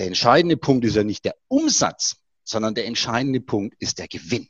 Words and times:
Der 0.00 0.06
entscheidende 0.06 0.56
Punkt 0.56 0.86
ist 0.86 0.96
ja 0.96 1.04
nicht 1.04 1.26
der 1.26 1.34
Umsatz, 1.48 2.16
sondern 2.42 2.74
der 2.74 2.86
entscheidende 2.86 3.38
Punkt 3.38 3.76
ist 3.80 3.98
der 3.98 4.08
Gewinn. 4.08 4.48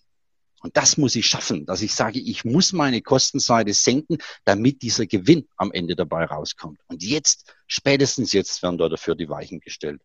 Und 0.62 0.76
das 0.76 0.96
muss 0.96 1.16
ich 1.16 1.26
schaffen, 1.26 1.66
dass 1.66 1.82
ich 1.82 1.92
sage, 1.92 2.20
ich 2.20 2.44
muss 2.44 2.72
meine 2.72 3.02
Kostenseite 3.02 3.74
senken, 3.74 4.18
damit 4.44 4.80
dieser 4.82 5.06
Gewinn 5.06 5.48
am 5.56 5.72
Ende 5.72 5.96
dabei 5.96 6.24
rauskommt. 6.24 6.78
Und 6.86 7.02
jetzt, 7.02 7.52
spätestens 7.66 8.32
jetzt, 8.32 8.62
werden 8.62 8.78
dafür 8.78 9.16
die 9.16 9.28
Weichen 9.28 9.58
gestellt. 9.58 10.00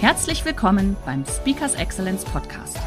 Herzlich 0.00 0.46
willkommen 0.46 0.96
beim 1.04 1.26
Speakers 1.26 1.74
Excellence 1.74 2.24
Podcast. 2.24 2.78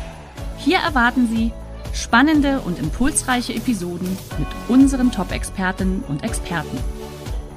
Hier 0.58 0.80
erwarten 0.80 1.28
Sie 1.28 1.52
spannende 1.94 2.60
und 2.62 2.80
impulsreiche 2.80 3.54
Episoden 3.54 4.18
mit 4.40 4.48
unseren 4.68 5.12
Top-Expertinnen 5.12 6.02
und 6.06 6.24
Experten. 6.24 6.80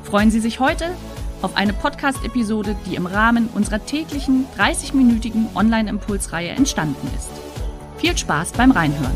Freuen 0.05 0.31
Sie 0.31 0.41
sich 0.41 0.61
heute 0.61 0.95
auf 1.43 1.57
eine 1.57 1.73
Podcast-Episode, 1.73 2.77
die 2.87 2.95
im 2.95 3.07
Rahmen 3.07 3.49
unserer 3.55 3.85
täglichen 3.85 4.47
30-minütigen 4.57 5.55
Online-Impulsreihe 5.57 6.51
entstanden 6.51 7.11
ist. 7.17 7.31
Viel 7.99 8.17
Spaß 8.17 8.53
beim 8.53 8.71
Reinhören. 8.71 9.15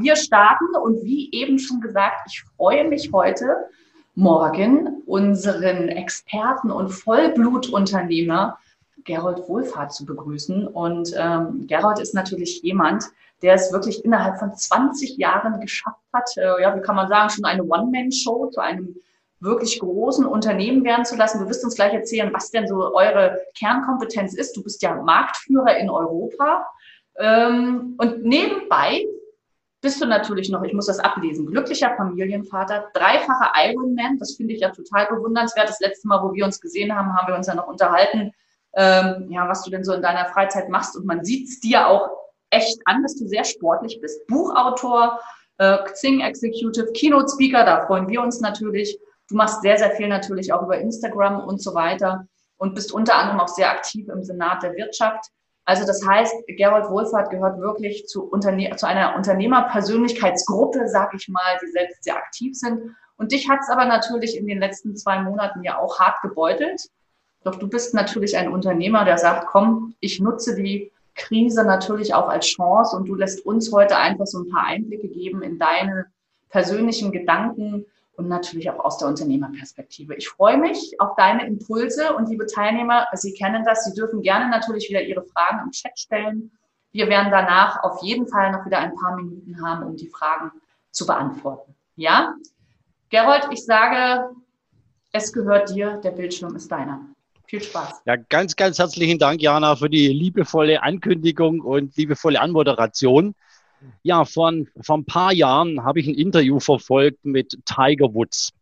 Wir 0.00 0.16
starten 0.16 0.74
und 0.82 1.04
wie 1.04 1.30
eben 1.32 1.58
schon 1.58 1.80
gesagt, 1.80 2.22
ich 2.26 2.42
freue 2.56 2.88
mich 2.88 3.10
heute, 3.12 3.68
morgen 4.14 5.02
unseren 5.06 5.88
Experten 5.88 6.70
und 6.70 6.90
Vollblutunternehmer 6.90 8.58
Gerold 9.04 9.48
Wohlfahrt 9.48 9.92
zu 9.92 10.04
begrüßen. 10.04 10.66
Und 10.66 11.14
ähm, 11.16 11.66
Gerold 11.66 11.98
ist 11.98 12.14
natürlich 12.14 12.62
jemand, 12.62 13.04
der 13.42 13.54
es 13.54 13.72
wirklich 13.72 14.04
innerhalb 14.04 14.38
von 14.38 14.54
20 14.54 15.16
Jahren 15.18 15.60
geschafft 15.60 15.96
hat, 16.12 16.30
äh, 16.36 16.62
ja, 16.62 16.76
wie 16.76 16.80
kann 16.80 16.96
man 16.96 17.08
sagen, 17.08 17.30
schon 17.30 17.44
eine 17.44 17.64
One-Man-Show 17.64 18.50
zu 18.50 18.60
einem 18.60 18.96
wirklich 19.40 19.78
großen 19.78 20.26
Unternehmen 20.26 20.84
werden 20.84 21.04
zu 21.04 21.16
lassen. 21.16 21.40
Du 21.40 21.48
wirst 21.48 21.64
uns 21.64 21.76
gleich 21.76 21.92
erzählen, 21.92 22.32
was 22.32 22.50
denn 22.50 22.66
so 22.66 22.94
eure 22.94 23.40
Kernkompetenz 23.56 24.34
ist. 24.34 24.56
Du 24.56 24.62
bist 24.62 24.82
ja 24.82 24.94
Marktführer 24.94 25.76
in 25.76 25.90
Europa. 25.90 26.66
Ähm, 27.18 27.94
und 27.98 28.24
nebenbei 28.24 29.04
bist 29.80 30.00
du 30.00 30.06
natürlich 30.06 30.50
noch, 30.50 30.62
ich 30.64 30.72
muss 30.72 30.86
das 30.86 30.98
ablesen, 30.98 31.46
glücklicher 31.46 31.94
Familienvater, 31.96 32.88
dreifacher 32.94 33.52
Ironman. 33.56 34.18
Das 34.18 34.34
finde 34.34 34.54
ich 34.54 34.60
ja 34.60 34.70
total 34.70 35.06
bewundernswert. 35.06 35.68
Das 35.68 35.80
letzte 35.80 36.08
Mal, 36.08 36.22
wo 36.22 36.34
wir 36.34 36.44
uns 36.44 36.60
gesehen 36.60 36.94
haben, 36.94 37.14
haben 37.16 37.28
wir 37.28 37.36
uns 37.36 37.46
ja 37.46 37.54
noch 37.54 37.68
unterhalten, 37.68 38.32
ähm, 38.74 39.26
ja, 39.30 39.48
was 39.48 39.62
du 39.62 39.70
denn 39.70 39.84
so 39.84 39.92
in 39.92 40.02
deiner 40.02 40.26
Freizeit 40.26 40.68
machst. 40.68 40.96
Und 40.96 41.06
man 41.06 41.24
sieht 41.24 41.48
es 41.48 41.60
dir 41.60 41.86
auch 41.86 42.10
echt 42.50 42.80
an, 42.86 43.02
dass 43.02 43.16
du 43.16 43.28
sehr 43.28 43.44
sportlich 43.44 44.00
bist. 44.00 44.26
Buchautor, 44.26 45.20
äh, 45.58 45.78
Xing 45.92 46.20
Executive, 46.20 46.92
Keynote 46.92 47.28
Speaker, 47.32 47.64
da 47.64 47.86
freuen 47.86 48.08
wir 48.08 48.20
uns 48.20 48.40
natürlich. 48.40 48.98
Du 49.28 49.36
machst 49.36 49.62
sehr, 49.62 49.76
sehr 49.78 49.90
viel 49.92 50.08
natürlich 50.08 50.52
auch 50.52 50.62
über 50.62 50.78
Instagram 50.78 51.40
und 51.40 51.62
so 51.62 51.74
weiter 51.74 52.26
und 52.56 52.74
bist 52.74 52.92
unter 52.92 53.14
anderem 53.14 53.40
auch 53.40 53.48
sehr 53.48 53.70
aktiv 53.70 54.08
im 54.08 54.22
Senat 54.22 54.62
der 54.62 54.74
Wirtschaft. 54.74 55.26
Also 55.64 55.86
das 55.86 56.06
heißt, 56.06 56.34
Gerold 56.46 56.88
Wohlfahrt 56.88 57.30
gehört 57.30 57.60
wirklich 57.60 58.06
zu, 58.06 58.24
Unterne 58.24 58.74
zu 58.76 58.86
einer 58.86 59.14
Unternehmerpersönlichkeitsgruppe, 59.16 60.88
sag 60.88 61.12
ich 61.14 61.28
mal, 61.28 61.58
die 61.62 61.70
selbst 61.70 62.02
sehr 62.04 62.16
aktiv 62.16 62.56
sind. 62.56 62.96
Und 63.18 63.32
dich 63.32 63.50
hat 63.50 63.60
es 63.60 63.68
aber 63.68 63.84
natürlich 63.84 64.36
in 64.36 64.46
den 64.46 64.60
letzten 64.60 64.96
zwei 64.96 65.20
Monaten 65.20 65.62
ja 65.62 65.78
auch 65.78 65.98
hart 65.98 66.22
gebeutelt. 66.22 66.88
Doch 67.44 67.56
du 67.56 67.68
bist 67.68 67.92
natürlich 67.92 68.36
ein 68.36 68.50
Unternehmer, 68.50 69.04
der 69.04 69.18
sagt, 69.18 69.46
komm, 69.46 69.94
ich 70.00 70.20
nutze 70.20 70.54
die 70.54 70.90
Krise 71.14 71.64
natürlich 71.64 72.14
auch 72.14 72.28
als 72.28 72.46
Chance 72.46 72.96
und 72.96 73.06
du 73.08 73.14
lässt 73.14 73.44
uns 73.44 73.70
heute 73.72 73.98
einfach 73.98 74.26
so 74.26 74.38
ein 74.38 74.48
paar 74.48 74.64
Einblicke 74.64 75.08
geben 75.08 75.42
in 75.42 75.58
deine 75.58 76.06
persönlichen 76.48 77.12
Gedanken, 77.12 77.84
und 78.18 78.28
natürlich 78.28 78.68
auch 78.68 78.84
aus 78.84 78.98
der 78.98 79.06
Unternehmerperspektive. 79.06 80.16
Ich 80.16 80.28
freue 80.28 80.58
mich 80.58 80.96
auf 80.98 81.14
deine 81.16 81.46
Impulse 81.46 82.14
und 82.16 82.28
liebe 82.28 82.46
Teilnehmer, 82.46 83.06
Sie 83.12 83.32
kennen 83.32 83.64
das, 83.64 83.84
Sie 83.84 83.94
dürfen 83.94 84.22
gerne 84.22 84.50
natürlich 84.50 84.88
wieder 84.90 85.02
Ihre 85.02 85.22
Fragen 85.22 85.60
im 85.64 85.70
Chat 85.70 85.96
stellen. 85.96 86.50
Wir 86.90 87.08
werden 87.08 87.30
danach 87.30 87.84
auf 87.84 88.02
jeden 88.02 88.26
Fall 88.26 88.50
noch 88.50 88.66
wieder 88.66 88.80
ein 88.80 88.94
paar 88.96 89.14
Minuten 89.14 89.64
haben, 89.64 89.86
um 89.86 89.96
die 89.96 90.08
Fragen 90.08 90.50
zu 90.90 91.06
beantworten. 91.06 91.76
Ja? 91.94 92.34
Gerold, 93.08 93.48
ich 93.52 93.64
sage, 93.64 94.30
es 95.12 95.32
gehört 95.32 95.70
dir, 95.70 95.98
der 95.98 96.10
Bildschirm 96.10 96.56
ist 96.56 96.72
deiner. 96.72 97.00
Viel 97.46 97.62
Spaß. 97.62 98.02
Ja, 98.04 98.16
ganz, 98.16 98.56
ganz 98.56 98.80
herzlichen 98.80 99.20
Dank, 99.20 99.40
Jana, 99.40 99.76
für 99.76 99.88
die 99.88 100.08
liebevolle 100.08 100.82
Ankündigung 100.82 101.60
und 101.60 101.96
liebevolle 101.96 102.40
Anmoderation. 102.40 103.34
Ja, 104.02 104.24
vor, 104.24 104.52
vor 104.80 104.98
ein 104.98 105.04
paar 105.04 105.32
Jahren 105.32 105.84
habe 105.84 106.00
ich 106.00 106.06
ein 106.06 106.14
Interview 106.14 106.60
verfolgt 106.60 107.24
mit 107.24 107.58
Tiger 107.64 108.14
Woods. 108.14 108.52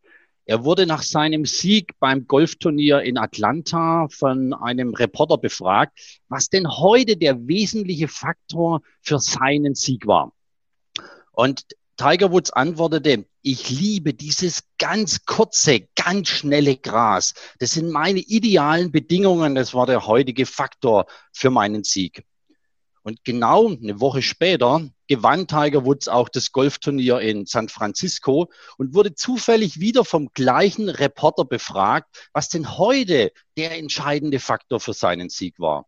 Er 0.49 0.65
wurde 0.65 0.87
nach 0.87 1.03
seinem 1.03 1.45
Sieg 1.45 1.99
beim 1.99 2.27
Golfturnier 2.27 3.03
in 3.03 3.19
Atlanta 3.19 4.07
von 4.09 4.55
einem 4.55 4.95
Reporter 4.95 5.39
befragt, 5.39 5.99
was 6.29 6.49
denn 6.49 6.69
heute 6.69 7.17
der 7.17 7.49
wesentliche 7.49 8.07
Faktor 8.07 8.83
für 9.01 9.19
seinen 9.19 9.75
Sieg 9.75 10.07
war. 10.07 10.33
Und 11.33 11.65
Tiger 11.97 12.31
Woods 12.31 12.53
antwortete, 12.53 13.27
ich 13.43 13.71
liebe 13.71 14.15
dieses 14.15 14.63
ganz 14.79 15.25
kurze, 15.25 15.89
ganz 15.97 16.29
schnelle 16.29 16.77
Gras. 16.77 17.35
Das 17.59 17.73
sind 17.73 17.91
meine 17.91 18.21
idealen 18.21 18.93
Bedingungen. 18.93 19.55
Das 19.55 19.75
war 19.75 19.87
der 19.87 20.07
heutige 20.07 20.47
Faktor 20.47 21.07
für 21.33 21.51
meinen 21.51 21.83
Sieg. 21.83 22.25
Und 23.03 23.25
genau 23.25 23.69
eine 23.69 23.99
Woche 24.01 24.21
später 24.21 24.89
gewann 25.09 25.47
Tiger 25.47 25.85
Woods 25.85 26.09
auch 26.09 26.29
das 26.29 26.53
Golfturnier 26.53 27.21
in 27.21 27.47
San 27.47 27.69
Francisco 27.69 28.51
und 28.79 28.95
wurde 28.95 29.15
zufällig 29.15 29.81
wieder 29.81 30.05
vom 30.05 30.31
gleichen 30.33 30.89
Reporter 30.89 31.45
befragt, 31.45 32.29
was 32.33 32.49
denn 32.49 32.77
heute 32.77 33.33
der 33.57 33.77
entscheidende 33.79 34.41
Faktor 34.41 34.81
für 34.81 34.93
seinen 34.93 35.29
Sieg 35.29 35.59
war. 35.59 35.87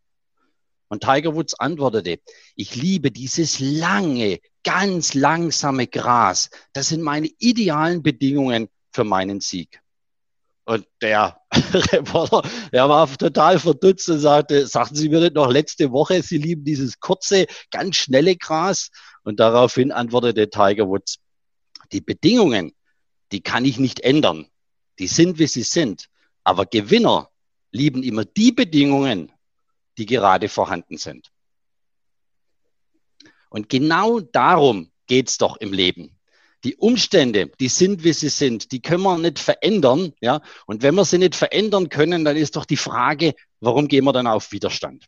Und 0.88 1.02
Tiger 1.02 1.34
Woods 1.34 1.54
antwortete, 1.54 2.18
ich 2.56 2.74
liebe 2.74 3.10
dieses 3.10 3.60
lange, 3.60 4.38
ganz 4.64 5.14
langsame 5.14 5.86
Gras. 5.86 6.50
Das 6.72 6.88
sind 6.88 7.02
meine 7.02 7.28
idealen 7.38 8.02
Bedingungen 8.02 8.68
für 8.92 9.04
meinen 9.04 9.40
Sieg. 9.40 9.80
Und 10.64 10.86
der 11.00 11.40
Reporter, 11.92 12.42
der 12.72 12.88
war 12.90 13.08
total 13.16 13.58
verdutzt 13.58 14.08
und 14.10 14.18
sagte, 14.18 14.66
sagten 14.66 14.96
Sie 14.96 15.08
mir 15.08 15.20
nicht 15.20 15.34
noch 15.34 15.50
letzte 15.50 15.92
Woche, 15.92 16.22
Sie 16.22 16.36
lieben 16.36 16.64
dieses 16.64 17.00
kurze, 17.00 17.46
ganz 17.70 17.96
schnelle 17.96 18.36
Gras? 18.36 18.90
Und 19.28 19.40
daraufhin 19.40 19.92
antwortete 19.92 20.48
Tiger 20.48 20.88
Woods, 20.88 21.18
die 21.92 22.00
Bedingungen, 22.00 22.72
die 23.30 23.42
kann 23.42 23.66
ich 23.66 23.78
nicht 23.78 24.00
ändern. 24.00 24.46
Die 24.98 25.06
sind, 25.06 25.38
wie 25.38 25.46
sie 25.46 25.64
sind. 25.64 26.08
Aber 26.44 26.64
Gewinner 26.64 27.28
lieben 27.70 28.02
immer 28.02 28.24
die 28.24 28.52
Bedingungen, 28.52 29.30
die 29.98 30.06
gerade 30.06 30.48
vorhanden 30.48 30.96
sind. 30.96 31.30
Und 33.50 33.68
genau 33.68 34.20
darum 34.20 34.90
geht's 35.06 35.36
doch 35.36 35.58
im 35.58 35.74
Leben 35.74 36.16
die 36.64 36.76
Umstände, 36.76 37.48
die 37.60 37.68
sind, 37.68 38.04
wie 38.04 38.14
sie 38.14 38.30
sind, 38.30 38.72
die 38.72 38.80
können 38.80 39.02
wir 39.02 39.18
nicht 39.18 39.38
verändern. 39.38 40.14
Ja? 40.22 40.40
Und 40.64 40.82
wenn 40.82 40.94
wir 40.94 41.04
sie 41.04 41.18
nicht 41.18 41.36
verändern 41.36 41.90
können, 41.90 42.24
dann 42.24 42.38
ist 42.38 42.56
doch 42.56 42.64
die 42.64 42.78
Frage, 42.78 43.34
warum 43.60 43.88
gehen 43.88 44.04
wir 44.04 44.14
dann 44.14 44.26
auf 44.26 44.52
Widerstand? 44.52 45.04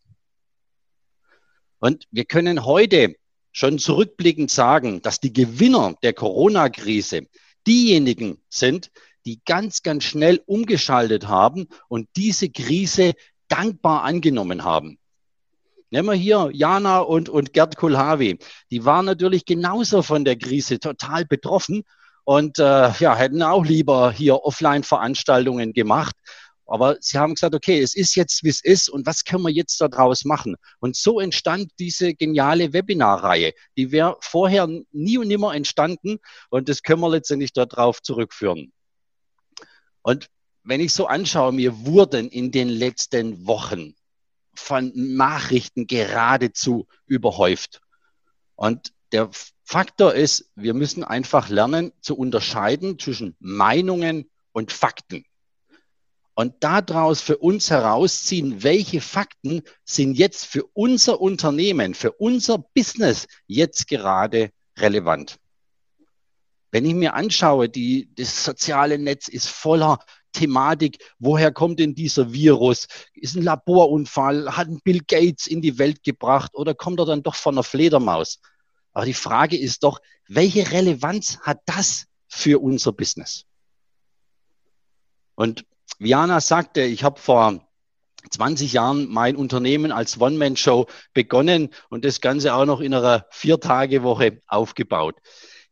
Und 1.79 2.07
wir 2.11 2.27
können 2.27 2.67
heute 2.67 3.17
schon 3.53 3.79
zurückblickend 3.79 4.51
sagen, 4.51 5.03
dass 5.03 5.21
die 5.21 5.33
Gewinner 5.33 5.95
der 6.03 6.13
Corona-Krise 6.13 7.27
diejenigen 7.67 8.39
sind, 8.49 8.91
die 9.27 9.41
ganz, 9.45 9.83
ganz 9.83 10.05
schnell 10.05 10.43
umgeschaltet 10.47 11.29
haben 11.29 11.69
und 11.89 12.09
diese 12.17 12.49
Krise 12.49 13.13
dankbar 13.49 14.05
angenommen 14.05 14.65
haben. 14.65 14.99
Nehmen 15.91 16.09
wir 16.09 16.15
hier 16.15 16.51
Jana 16.53 17.01
und, 17.01 17.29
und 17.29 17.53
Gerd 17.53 17.77
Kulhavi. 17.77 18.39
Die 18.71 18.85
waren 18.85 19.07
natürlich 19.07 19.45
genauso 19.45 20.03
von 20.03 20.25
der 20.25 20.37
Krise 20.37 20.79
total 20.79 21.25
betroffen 21.25 21.83
und 22.25 22.61
äh, 22.61 22.93
ja, 22.93 23.17
hätten 23.17 23.43
auch 23.43 23.65
lieber 23.65 24.13
hier 24.13 24.45
Offline-Veranstaltungen 24.45 25.73
gemacht. 25.73 26.15
Aber 26.71 26.99
sie 27.01 27.19
haben 27.19 27.35
gesagt, 27.35 27.53
okay, 27.53 27.81
es 27.81 27.97
ist 27.97 28.15
jetzt, 28.15 28.45
wie 28.45 28.49
es 28.49 28.63
ist 28.63 28.89
und 28.89 29.05
was 29.05 29.25
können 29.25 29.43
wir 29.43 29.51
jetzt 29.51 29.81
daraus 29.81 30.25
machen? 30.25 30.55
Und 30.79 30.95
so 30.95 31.19
entstand 31.19 31.73
diese 31.81 32.15
geniale 32.15 32.73
Webinarreihe. 32.73 33.55
Die 33.77 33.91
wäre 33.91 34.17
vorher 34.21 34.69
nie 34.93 35.19
und 35.19 35.27
nimmer 35.27 35.53
entstanden 35.53 36.21
und 36.49 36.69
das 36.69 36.85
können 36.85 37.01
wir 37.01 37.11
letztendlich 37.11 37.53
darauf 37.53 38.01
zurückführen. 38.03 38.73
Und 40.03 40.29
wenn 40.63 40.81
ich 40.81 40.93
so 40.95 41.09
anschaue, 41.09 41.51
mir 41.51 41.87
wurden 41.87 42.29
in 42.29 42.53
den 42.53 42.69
letzten 42.69 43.49
Wochen 43.49 43.97
von 44.55 44.93
Nachrichten 44.95 45.89
geradezu 45.89 46.87
überhäuft. 47.07 47.81
Und 48.55 48.93
der 49.11 49.29
Faktor 49.65 50.15
ist, 50.15 50.53
wir 50.55 50.75
müssen 50.75 51.03
einfach 51.03 51.49
lernen 51.49 51.91
zu 52.01 52.17
unterscheiden 52.17 52.97
zwischen 52.97 53.35
Meinungen 53.41 54.31
und 54.53 54.71
Fakten. 54.71 55.25
Und 56.35 56.55
daraus 56.61 57.21
für 57.21 57.39
uns 57.39 57.71
herausziehen, 57.71 58.63
welche 58.63 59.01
Fakten 59.01 59.63
sind 59.85 60.15
jetzt 60.15 60.47
für 60.47 60.65
unser 60.73 61.21
Unternehmen, 61.21 61.95
für 61.95 62.13
unser 62.13 62.59
Business 62.59 63.27
jetzt 63.47 63.89
gerade 63.89 64.51
relevant. 64.79 65.39
Wenn 66.71 66.85
ich 66.85 66.95
mir 66.95 67.15
anschaue, 67.15 67.69
die, 67.69 68.09
das 68.15 68.45
soziale 68.45 68.99
Netz 68.99 69.29
ist 69.29 69.49
voller 69.49 69.99
Thematik, 70.33 70.99
woher 71.19 71.53
kommt 71.53 71.81
denn 71.81 71.95
dieser 71.95 72.33
Virus? 72.33 72.87
Ist 73.15 73.37
ein 73.37 73.43
Laborunfall? 73.43 74.57
Hat 74.57 74.69
Bill 74.85 75.01
Gates 75.07 75.47
in 75.49 75.61
die 75.61 75.79
Welt 75.79 76.05
gebracht 76.05 76.53
oder 76.55 76.75
kommt 76.75 77.01
er 77.01 77.07
dann 77.07 77.23
doch 77.23 77.35
von 77.35 77.57
einer 77.57 77.65
Fledermaus? 77.65 78.41
Aber 78.93 79.05
die 79.05 79.15
Frage 79.15 79.57
ist 79.57 79.83
doch, 79.83 80.01
welche 80.29 80.71
Relevanz 80.71 81.39
hat 81.41 81.61
das 81.67 82.07
für 82.29 82.61
unser 82.61 82.93
Business? 82.93 83.45
Und 85.35 85.65
Viana 86.03 86.41
sagte, 86.41 86.81
ich 86.81 87.05
habe 87.05 87.21
vor 87.21 87.61
20 88.31 88.73
Jahren 88.73 89.07
mein 89.11 89.37
Unternehmen 89.37 89.93
als 89.93 90.19
One-Man-Show 90.19 90.87
begonnen 91.13 91.69
und 91.91 92.07
das 92.07 92.23
Ganze 92.23 92.55
auch 92.55 92.65
noch 92.65 92.81
in 92.81 92.95
einer 92.95 93.27
Vier-Tage-Woche 93.31 94.41
aufgebaut. 94.47 95.17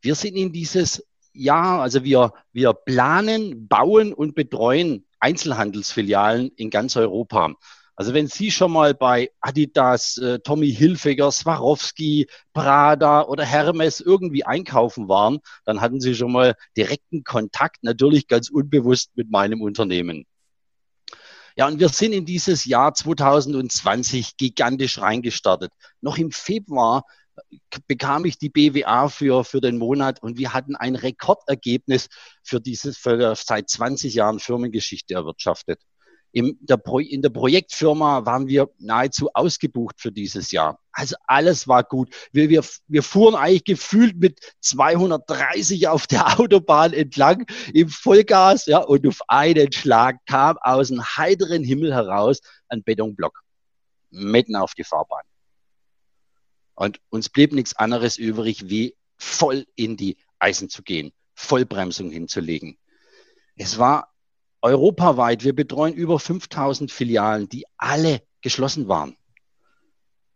Wir 0.03 0.15
sind 0.15 0.37
in 0.37 0.53
dieses 0.53 1.03
Jahr, 1.33 1.81
also 1.81 2.05
wir, 2.05 2.35
wir 2.53 2.75
planen, 2.75 3.69
bauen 3.69 4.13
und 4.13 4.35
betreuen 4.35 5.07
Einzelhandelsfilialen 5.19 6.51
in 6.57 6.69
ganz 6.69 6.97
Europa. 6.97 7.55
Also 7.99 8.15
wenn 8.15 8.29
Sie 8.29 8.53
schon 8.53 8.71
mal 8.71 8.95
bei 8.95 9.33
Adidas, 9.41 10.19
äh, 10.19 10.39
Tommy 10.39 10.73
Hilfiger, 10.73 11.33
Swarovski, 11.33 12.29
Prada 12.53 13.23
oder 13.23 13.45
Hermes 13.45 14.01
irgendwie 14.01 14.45
einkaufen 14.45 15.09
waren, 15.09 15.41
dann 15.65 15.81
hatten 15.81 16.01
Sie 16.01 16.15
schon 16.15 16.31
mal 16.31 16.55
direkten 16.77 17.25
Kontakt, 17.25 17.83
natürlich 17.83 18.29
ganz 18.29 18.51
unbewusst 18.51 19.11
mit 19.17 19.33
meinem 19.33 19.63
Unternehmen. 19.63 20.27
Ja, 21.57 21.67
und 21.67 21.81
wir 21.81 21.89
sind 21.89 22.13
in 22.13 22.25
dieses 22.25 22.67
Jahr 22.67 22.95
2020 22.95 24.37
gigantisch 24.37 25.01
reingestartet. 25.01 25.73
Noch 26.01 26.19
im 26.19 26.31
Februar 26.31 27.03
bekam 27.89 28.27
ich 28.27 28.39
die 28.39 28.49
BWA 28.49 29.09
für, 29.09 29.43
für 29.43 29.61
den 29.61 29.77
Monat 29.77 30.23
und 30.23 30.39
wir 30.39 30.55
hatten 30.55 30.77
ein 30.77 30.95
Rekordergebnis 30.95 32.07
für 32.45 32.61
dieses, 32.61 32.97
für 32.97 33.35
seit 33.35 33.69
20 33.69 34.15
Jahren 34.15 34.39
Firmengeschichte 34.39 35.15
erwirtschaftet. 35.15 35.81
In 36.39 36.57
der, 36.61 36.77
Pro 36.77 37.01
in 37.01 37.21
der 37.21 37.31
Projektfirma 37.31 38.25
waren 38.25 38.47
wir 38.47 38.71
nahezu 38.79 39.29
ausgebucht 39.35 39.97
für 39.99 40.13
dieses 40.13 40.53
Jahr. 40.53 40.79
Also 40.93 41.17
alles 41.27 41.67
war 41.67 41.83
gut. 41.83 42.15
Wir, 42.31 42.49
wir, 42.49 42.65
wir 42.87 43.03
fuhren 43.03 43.35
eigentlich 43.35 43.65
gefühlt 43.65 44.17
mit 44.19 44.39
230 44.61 45.89
auf 45.89 46.07
der 46.07 46.39
Autobahn 46.39 46.93
entlang 46.93 47.45
im 47.75 47.89
Vollgas, 47.89 48.67
ja, 48.67 48.79
und 48.79 49.05
auf 49.09 49.19
einen 49.27 49.73
Schlag 49.73 50.19
kam 50.27 50.59
aus 50.61 50.89
dem 50.89 51.03
heiteren 51.03 51.65
Himmel 51.65 51.93
heraus 51.93 52.39
ein 52.69 52.85
Betonblock 52.85 53.43
mitten 54.11 54.55
auf 54.55 54.75
die 54.75 54.85
Fahrbahn. 54.85 55.25
Und 56.77 57.01
uns 57.09 57.31
blieb 57.31 57.53
nichts 57.53 57.75
anderes 57.75 58.17
übrig, 58.17 58.69
wie 58.69 58.95
voll 59.17 59.67
in 59.75 59.97
die 59.97 60.19
Eisen 60.39 60.69
zu 60.69 60.85
gehen, 60.85 61.11
Vollbremsung 61.35 62.13
hinzulegen. 62.13 62.79
Es 63.57 63.77
war 63.77 64.15
europaweit, 64.63 65.45
wir 65.45 65.55
betreuen 65.55 65.95
über 65.95 66.19
5000 66.19 66.91
Filialen, 66.91 67.49
die 67.49 67.65
alle 67.77 68.23
geschlossen 68.41 68.89
waren. 68.89 69.17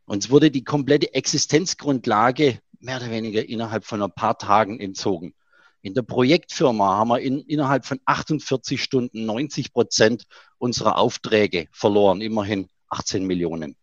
Uns 0.04 0.30
wurde 0.30 0.50
die 0.50 0.64
komplette 0.64 1.14
Existenzgrundlage 1.14 2.60
mehr 2.80 2.96
oder 2.96 3.10
weniger 3.10 3.48
innerhalb 3.48 3.84
von 3.84 4.02
ein 4.02 4.12
paar 4.12 4.38
Tagen 4.38 4.80
entzogen. 4.80 5.34
In 5.80 5.94
der 5.94 6.02
Projektfirma 6.02 6.96
haben 6.96 7.08
wir 7.08 7.20
in, 7.20 7.40
innerhalb 7.40 7.86
von 7.86 8.00
48 8.04 8.82
Stunden 8.82 9.24
90 9.24 9.72
Prozent 9.72 10.25
unserer 10.58 10.98
Aufträge 10.98 11.66
verloren, 11.72 12.20
immerhin 12.20 12.68
18 12.88 13.26
Millionen. 13.26 13.76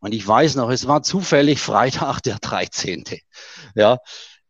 Und 0.00 0.12
ich 0.12 0.26
weiß 0.26 0.56
noch, 0.56 0.70
es 0.70 0.88
war 0.88 1.04
zufällig 1.04 1.60
Freitag 1.60 2.20
der 2.22 2.38
13. 2.40 3.04
Ja, 3.76 3.98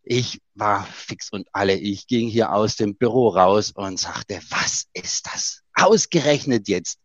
ich 0.02 0.40
war 0.54 0.84
fix 0.84 1.30
und 1.30 1.48
alle. 1.52 1.74
Ich 1.74 2.06
ging 2.06 2.28
hier 2.28 2.52
aus 2.52 2.76
dem 2.76 2.96
Büro 2.96 3.28
raus 3.28 3.72
und 3.72 3.98
sagte, 3.98 4.40
was 4.50 4.86
ist 4.92 5.26
das? 5.26 5.62
Ausgerechnet 5.74 6.68
jetzt. 6.68 6.98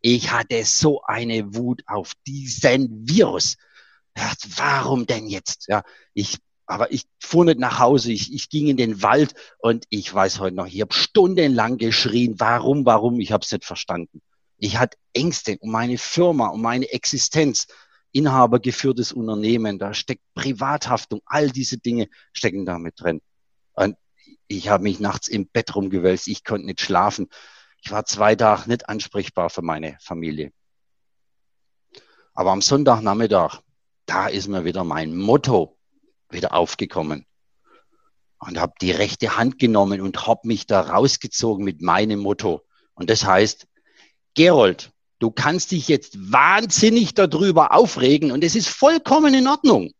Ich 0.00 0.30
hatte 0.30 0.64
so 0.64 1.02
eine 1.02 1.54
Wut 1.54 1.82
auf 1.86 2.12
diesen 2.26 3.08
Virus. 3.08 3.56
Warum 4.56 5.06
denn 5.06 5.26
jetzt? 5.26 5.66
Ja, 5.66 5.82
ich, 6.12 6.38
aber 6.66 6.92
ich 6.92 7.04
fuhr 7.18 7.44
nicht 7.44 7.58
nach 7.58 7.78
Hause. 7.80 8.12
Ich, 8.12 8.32
ich 8.32 8.48
ging 8.48 8.68
in 8.68 8.76
den 8.76 9.02
Wald 9.02 9.34
und 9.58 9.86
ich 9.88 10.12
weiß 10.12 10.38
heute 10.38 10.54
noch, 10.54 10.66
ich 10.66 10.80
habe 10.80 10.94
stundenlang 10.94 11.78
geschrien. 11.78 12.38
Warum, 12.38 12.86
warum? 12.86 13.18
Ich 13.18 13.32
habe 13.32 13.44
es 13.44 13.50
nicht 13.50 13.64
verstanden. 13.64 14.22
Ich 14.58 14.78
hatte 14.78 14.96
Ängste 15.12 15.58
um 15.60 15.72
meine 15.72 15.98
Firma, 15.98 16.48
um 16.48 16.62
meine 16.62 16.90
Existenz 16.92 17.66
inhabergeführtes 18.14 19.12
Unternehmen, 19.12 19.78
da 19.78 19.92
steckt 19.92 20.22
Privathaftung, 20.34 21.20
all 21.26 21.50
diese 21.50 21.78
Dinge 21.78 22.08
stecken 22.32 22.64
da 22.64 22.78
mit 22.78 22.94
drin. 22.96 23.20
Und 23.74 23.96
ich 24.46 24.68
habe 24.68 24.84
mich 24.84 25.00
nachts 25.00 25.28
im 25.28 25.48
Bett 25.48 25.74
rumgewälzt, 25.74 26.28
ich 26.28 26.44
konnte 26.44 26.66
nicht 26.66 26.80
schlafen. 26.80 27.28
Ich 27.82 27.90
war 27.90 28.06
zwei 28.06 28.36
Tage 28.36 28.68
nicht 28.68 28.88
ansprechbar 28.88 29.50
für 29.50 29.62
meine 29.62 29.98
Familie. 30.00 30.52
Aber 32.34 32.52
am 32.52 32.62
Sonntagnachmittag, 32.62 33.60
da 34.06 34.28
ist 34.28 34.48
mir 34.48 34.64
wieder 34.64 34.84
mein 34.84 35.16
Motto 35.16 35.76
wieder 36.30 36.54
aufgekommen. 36.54 37.26
Und 38.38 38.60
habe 38.60 38.74
die 38.80 38.90
rechte 38.90 39.36
Hand 39.36 39.58
genommen 39.58 40.00
und 40.00 40.26
habe 40.26 40.46
mich 40.46 40.66
da 40.66 40.82
rausgezogen 40.82 41.64
mit 41.64 41.82
meinem 41.82 42.20
Motto. 42.20 42.62
Und 42.94 43.10
das 43.10 43.24
heißt, 43.24 43.66
Gerold, 44.34 44.92
Du 45.24 45.30
kannst 45.30 45.70
dich 45.70 45.88
jetzt 45.88 46.32
wahnsinnig 46.32 47.14
darüber 47.14 47.72
aufregen 47.72 48.30
und 48.30 48.44
es 48.44 48.54
ist 48.54 48.68
vollkommen 48.68 49.32
in 49.32 49.48
Ordnung. 49.48 49.90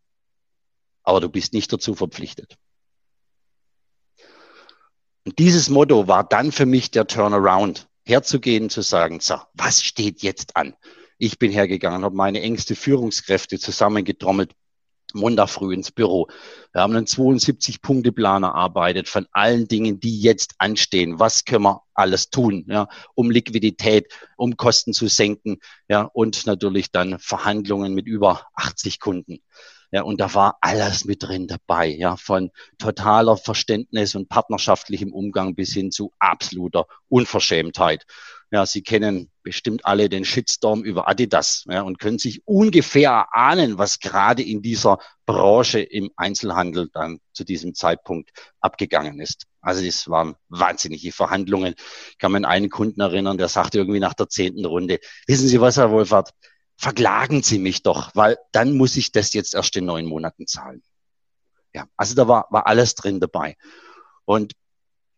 Aber 1.02 1.22
du 1.22 1.30
bist 1.30 1.54
nicht 1.54 1.72
dazu 1.72 1.94
verpflichtet. 1.94 2.58
Und 5.24 5.38
dieses 5.38 5.70
Motto 5.70 6.08
war 6.08 6.24
dann 6.24 6.52
für 6.52 6.66
mich 6.66 6.90
der 6.90 7.06
Turnaround, 7.06 7.88
herzugehen, 8.04 8.68
zu 8.68 8.82
sagen, 8.82 9.18
so, 9.20 9.36
was 9.54 9.82
steht 9.82 10.20
jetzt 10.20 10.56
an? 10.56 10.74
Ich 11.16 11.38
bin 11.38 11.50
hergegangen, 11.50 12.04
habe 12.04 12.14
meine 12.14 12.42
engste 12.42 12.74
Führungskräfte 12.74 13.58
zusammengetrommelt 13.58 14.52
Montag 15.14 15.48
früh 15.48 15.72
ins 15.74 15.90
Büro. 15.90 16.28
Wir 16.72 16.82
haben 16.82 16.94
einen 16.94 17.06
72-Punkte-Plan 17.06 18.42
erarbeitet 18.42 19.08
von 19.08 19.26
allen 19.32 19.68
Dingen, 19.68 20.00
die 20.00 20.20
jetzt 20.20 20.54
anstehen. 20.58 21.18
Was 21.18 21.44
können 21.44 21.64
wir 21.64 21.82
alles 21.94 22.30
tun, 22.30 22.66
ja, 22.68 22.88
um 23.14 23.30
Liquidität, 23.30 24.12
um 24.36 24.56
Kosten 24.56 24.92
zu 24.92 25.06
senken, 25.06 25.58
ja, 25.88 26.02
und 26.02 26.46
natürlich 26.46 26.90
dann 26.90 27.18
Verhandlungen 27.18 27.94
mit 27.94 28.06
über 28.06 28.46
80 28.54 29.00
Kunden. 29.00 29.38
Ja, 29.92 30.02
und 30.02 30.20
da 30.20 30.34
war 30.34 30.58
alles 30.60 31.04
mit 31.04 31.22
drin 31.22 31.46
dabei, 31.46 31.86
ja, 31.86 32.16
von 32.16 32.50
totaler 32.78 33.36
Verständnis 33.36 34.16
und 34.16 34.28
partnerschaftlichem 34.28 35.12
Umgang 35.12 35.54
bis 35.54 35.72
hin 35.72 35.92
zu 35.92 36.12
absoluter 36.18 36.86
Unverschämtheit. 37.08 38.04
Ja, 38.54 38.66
Sie 38.66 38.82
kennen 38.82 39.32
bestimmt 39.42 39.84
alle 39.84 40.08
den 40.08 40.24
Shitstorm 40.24 40.84
über 40.84 41.08
Adidas 41.08 41.64
ja, 41.68 41.82
und 41.82 41.98
können 41.98 42.20
sich 42.20 42.46
ungefähr 42.46 43.34
ahnen, 43.34 43.78
was 43.78 43.98
gerade 43.98 44.44
in 44.44 44.62
dieser 44.62 45.00
Branche 45.26 45.80
im 45.80 46.12
Einzelhandel 46.14 46.88
dann 46.92 47.18
zu 47.32 47.42
diesem 47.42 47.74
Zeitpunkt 47.74 48.30
abgegangen 48.60 49.18
ist. 49.18 49.46
Also 49.60 49.84
das 49.84 50.08
waren 50.08 50.36
wahnsinnige 50.50 51.10
Verhandlungen. 51.10 51.74
Ich 52.12 52.18
kann 52.18 52.30
mich 52.30 52.36
an 52.36 52.44
einen 52.44 52.70
Kunden 52.70 53.00
erinnern, 53.00 53.38
der 53.38 53.48
sagte 53.48 53.78
irgendwie 53.78 53.98
nach 53.98 54.14
der 54.14 54.28
zehnten 54.28 54.64
Runde, 54.64 55.00
wissen 55.26 55.48
Sie 55.48 55.60
was, 55.60 55.76
Herr 55.76 55.90
Wohlfahrt, 55.90 56.30
verklagen 56.76 57.42
Sie 57.42 57.58
mich 57.58 57.82
doch, 57.82 58.12
weil 58.14 58.38
dann 58.52 58.76
muss 58.76 58.96
ich 58.96 59.10
das 59.10 59.32
jetzt 59.32 59.56
erst 59.56 59.74
in 59.74 59.86
neun 59.86 60.06
Monaten 60.06 60.46
zahlen. 60.46 60.84
Ja, 61.74 61.88
also 61.96 62.14
da 62.14 62.28
war, 62.28 62.46
war 62.50 62.68
alles 62.68 62.94
drin 62.94 63.18
dabei. 63.18 63.56
Und 64.24 64.52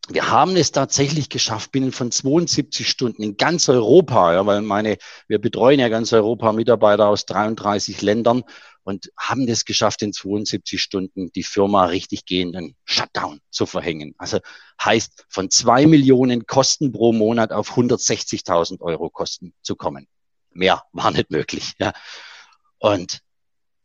wir 0.08 0.30
haben 0.30 0.56
es 0.56 0.72
tatsächlich 0.72 1.28
geschafft, 1.28 1.72
binnen 1.72 1.90
von 1.90 2.12
72 2.12 2.88
Stunden 2.88 3.22
in 3.22 3.36
ganz 3.36 3.68
Europa, 3.68 4.34
ja, 4.34 4.46
weil 4.46 4.62
meine, 4.62 4.98
wir 5.26 5.40
betreuen 5.40 5.80
ja 5.80 5.88
ganz 5.88 6.12
Europa 6.12 6.52
Mitarbeiter 6.52 7.08
aus 7.08 7.26
33 7.26 8.02
Ländern 8.02 8.44
und 8.84 9.10
haben 9.18 9.48
es 9.48 9.64
geschafft, 9.64 10.02
in 10.02 10.12
72 10.12 10.80
Stunden 10.80 11.32
die 11.32 11.42
Firma 11.42 11.86
richtig 11.86 12.24
gehenden 12.24 12.76
Shutdown 12.84 13.40
zu 13.50 13.66
verhängen. 13.66 14.14
Also 14.16 14.38
heißt, 14.82 15.26
von 15.28 15.50
zwei 15.50 15.86
Millionen 15.86 16.46
Kosten 16.46 16.92
pro 16.92 17.12
Monat 17.12 17.52
auf 17.52 17.76
160.000 17.76 18.80
Euro 18.80 19.10
Kosten 19.10 19.54
zu 19.62 19.74
kommen. 19.74 20.06
Mehr 20.50 20.84
war 20.92 21.10
nicht 21.10 21.32
möglich. 21.32 21.74
Ja. 21.80 21.92
Und 22.78 23.22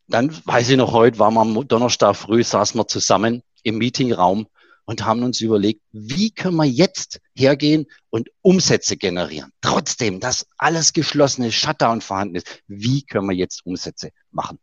dann 0.07 0.39
weiß 0.45 0.69
ich 0.69 0.77
noch 0.77 0.91
heute, 0.91 1.17
wir 1.19 1.25
am 1.25 1.67
Donnerstag 1.67 2.15
früh, 2.15 2.43
saßen 2.43 2.79
wir 2.79 2.87
zusammen 2.87 3.41
im 3.63 3.79
Meetingraum 3.79 4.47
und 4.91 5.05
haben 5.05 5.23
uns 5.23 5.39
überlegt, 5.39 5.81
wie 5.93 6.31
können 6.31 6.57
wir 6.57 6.65
jetzt 6.65 7.21
hergehen 7.33 7.85
und 8.09 8.29
Umsätze 8.41 8.97
generieren? 8.97 9.53
Trotzdem, 9.61 10.19
dass 10.19 10.47
alles 10.57 10.91
geschlossene 10.91 11.53
Shutdown 11.53 12.01
vorhanden 12.01 12.35
ist. 12.35 12.61
Wie 12.67 13.03
können 13.03 13.29
wir 13.29 13.35
jetzt 13.37 13.65
Umsätze 13.65 14.11
machen? 14.31 14.59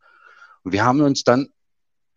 Und 0.64 0.72
wir 0.72 0.84
haben 0.84 1.00
uns 1.00 1.24
dann 1.24 1.48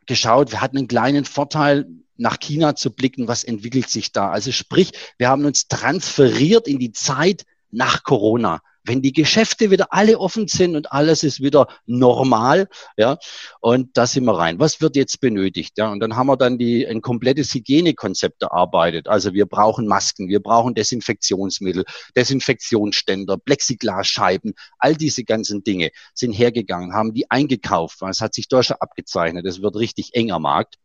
geschaut, 0.08 0.51
wir 0.51 0.60
hatten 0.60 0.77
einen 0.77 0.89
kleinen 0.89 1.24
Vorteil, 1.24 1.88
nach 2.18 2.38
China 2.38 2.75
zu 2.75 2.91
blicken, 2.91 3.30
was 3.30 3.46
entwickelt 3.46 3.89
sich 3.89 4.12
da. 4.12 4.30
Also 4.30 4.51
sprich, 4.51 4.91
wir 5.18 5.30
haben 5.30 5.46
uns 5.46 5.70
transferiert 5.70 6.68
in 6.68 6.80
die 6.80 6.91
Zeit 6.91 7.46
nach 7.72 8.03
Corona 8.03 8.62
wenn 8.84 9.02
die 9.02 9.14
Geschäfte 9.14 9.70
wieder 9.72 9.94
alle 9.94 10.20
offen 10.20 10.48
sind 10.48 10.76
und 10.76 10.92
alles 10.92 11.24
ist 11.24 11.42
wieder 11.42 11.68
normal, 11.86 12.68
ja, 12.98 13.18
und 13.60 13.96
da 13.98 14.08
sind 14.08 14.26
wir 14.26 14.38
rein. 14.38 14.60
Was 14.60 14.82
wird 14.82 14.96
jetzt 14.96 15.22
benötigt? 15.22 15.78
Ja, 15.78 15.92
und 15.92 16.00
dann 16.00 16.16
haben 16.16 16.28
wir 16.28 16.38
dann 16.38 16.58
die, 16.58 16.88
ein 16.88 17.02
komplettes 17.02 17.54
Hygienekonzept 17.54 18.42
erarbeitet. 18.42 19.08
Also 19.08 19.34
wir 19.34 19.46
brauchen 19.46 19.88
Masken, 19.88 20.28
wir 20.28 20.42
brauchen 20.42 20.74
Desinfektionsmittel, 20.74 21.86
Desinfektionsständer, 22.16 23.38
Plexiglasscheiben, 23.38 24.54
all 24.80 24.96
diese 24.96 25.24
ganzen 25.24 25.64
Dinge 25.64 25.92
sind 26.14 26.34
hergegangen, 26.34 26.94
haben 26.94 27.14
die 27.14 27.30
eingekauft, 27.30 28.02
weil 28.02 28.12
es 28.12 28.22
hat 28.22 28.34
sich 28.34 28.48
schon 28.50 28.78
abgezeichnet. 28.80 29.46
Es 29.46 29.62
wird 29.62 29.76
richtig 29.76 30.14
enger 30.14 30.40
Markt 30.40 30.78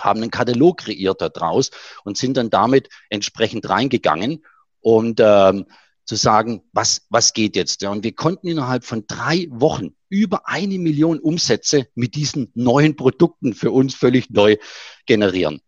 haben 0.00 0.22
einen 0.22 0.30
Katalog 0.30 0.78
kreiert 0.78 1.20
daraus 1.20 1.72
und 2.04 2.16
sind 2.16 2.36
dann 2.36 2.50
damit 2.50 2.88
entsprechend 3.10 3.68
reingegangen 3.68 4.44
und 4.80 5.20
ähm, 5.20 5.66
zu 6.08 6.16
sagen, 6.16 6.62
was, 6.72 7.02
was 7.10 7.34
geht 7.34 7.54
jetzt? 7.54 7.82
Ja, 7.82 7.90
und 7.90 8.02
wir 8.02 8.14
konnten 8.14 8.48
innerhalb 8.48 8.84
von 8.84 9.04
drei 9.06 9.46
Wochen 9.50 9.90
über 10.08 10.48
eine 10.48 10.78
Million 10.78 11.20
Umsätze 11.20 11.86
mit 11.94 12.14
diesen 12.14 12.50
neuen 12.54 12.96
Produkten 12.96 13.52
für 13.52 13.70
uns 13.70 13.94
völlig 13.94 14.30
neu 14.30 14.56
generieren. 15.04 15.60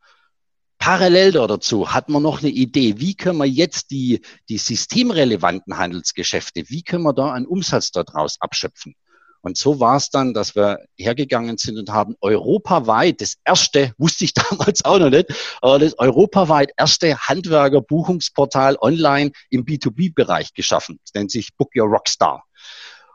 Parallel 0.79 1.33
dazu 1.33 1.93
hat 1.93 2.09
man 2.09 2.23
noch 2.23 2.41
eine 2.41 2.49
Idee, 2.49 2.95
wie 2.97 3.15
können 3.15 3.37
wir 3.37 3.45
jetzt 3.45 3.91
die, 3.91 4.23
die 4.49 4.57
systemrelevanten 4.57 5.77
Handelsgeschäfte, 5.77 6.65
wie 6.71 6.83
können 6.83 7.05
wir 7.05 7.13
da 7.13 7.33
einen 7.33 7.45
Umsatz 7.45 7.91
daraus 7.91 8.41
abschöpfen? 8.41 8.95
Und 9.43 9.57
so 9.57 9.81
war 9.81 9.97
es 9.97 10.11
dann, 10.11 10.35
dass 10.35 10.55
wir 10.55 10.85
hergegangen 10.97 11.57
sind 11.57 11.79
und 11.79 11.91
haben 11.91 12.15
europaweit 12.21 13.21
das 13.21 13.37
erste, 13.45 13.93
wusste 13.99 14.25
ich 14.25 14.35
damals 14.35 14.85
auch 14.85 14.99
noch 14.99 15.11
nicht, 15.11 15.29
aber 15.61 15.79
das 15.79 15.99
europaweit 15.99 16.73
erste 16.77 17.17
Handwerker-Buchungsportal 17.17 18.77
online 18.81 19.33
im 19.51 19.65
B2B-Bereich 19.65 20.55
geschaffen. 20.55 20.99
Das 21.05 21.15
nennt 21.15 21.31
sich 21.31 21.57
Book 21.57 21.71
Your 21.77 21.89
Rockstar. 21.89 22.45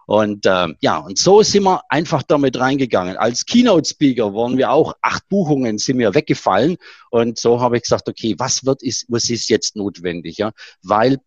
Und 0.08 0.46
äh, 0.46 0.68
ja, 0.82 0.98
und 0.98 1.18
so 1.18 1.42
sind 1.42 1.64
wir 1.64 1.82
einfach 1.90 2.22
damit 2.22 2.60
reingegangen. 2.60 3.18
Als 3.18 3.46
Keynote-Speaker 3.46 4.34
waren 4.36 4.58
wir 4.58 4.72
auch, 4.72 4.94
acht 5.02 5.28
Buchungen 5.30 5.78
sind 5.80 5.98
mir 5.98 6.14
weggefallen. 6.14 6.78
Und 7.10 7.40
so 7.40 7.60
habe 7.60 7.78
ich 7.78 7.84
gesagt, 7.84 8.08
okay, 8.08 8.36
was 8.38 8.66
wird 8.66 8.84
ist, 8.84 9.06
was 9.10 9.30
ist 9.30 9.50
jetzt 9.50 9.76
notwendig? 9.76 10.38
Ja? 10.38 10.52
Weil 10.84 11.18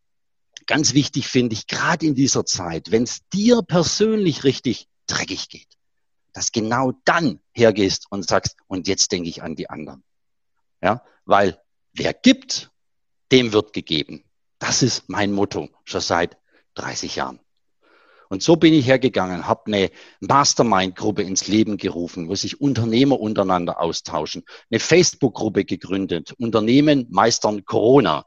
ganz 0.67 0.95
wichtig 0.95 1.27
finde 1.27 1.55
ich, 1.55 1.67
gerade 1.67 2.07
in 2.07 2.15
dieser 2.15 2.45
Zeit, 2.45 2.93
wenn 2.93 3.03
es 3.03 3.21
dir 3.33 3.63
persönlich 3.67 4.45
richtig 4.45 4.87
dreckig 5.09 5.49
geht, 5.49 5.69
dass 6.33 6.53
genau 6.53 6.93
dann 7.05 7.41
hergehst 7.53 8.07
und 8.11 8.29
sagst, 8.29 8.57
und 8.69 8.87
jetzt 8.87 9.11
denke 9.11 9.29
ich 9.29 9.43
an 9.43 9.57
die 9.57 9.69
anderen. 9.69 10.05
Ja, 10.81 11.03
weil 11.25 11.61
wer 11.93 12.15
gibt, 12.15 12.71
dem 13.33 13.53
wird 13.53 13.73
gegeben. 13.73 14.25
Das 14.59 14.83
ist 14.83 15.09
mein 15.09 15.33
Motto 15.33 15.69
schon 15.85 16.01
seit 16.01 16.37
30 16.75 17.17
Jahren. 17.17 17.41
Und 18.29 18.43
so 18.43 18.57
bin 18.57 18.75
ich 18.75 18.87
hergegangen, 18.87 19.47
habe 19.47 19.67
eine 19.67 19.91
Mastermind-Gruppe 20.21 21.23
ins 21.23 21.49
Leben 21.49 21.79
gerufen, 21.79 22.29
wo 22.29 22.35
sich 22.35 22.61
Unternehmer 22.61 23.19
untereinander 23.19 23.81
austauschen, 23.81 24.45
eine 24.71 24.81
Facebook-Gruppe 24.81 25.65
gegründet, 25.65 26.35
Unternehmen 26.39 27.07
meistern 27.11 27.65
Corona. 27.65 28.27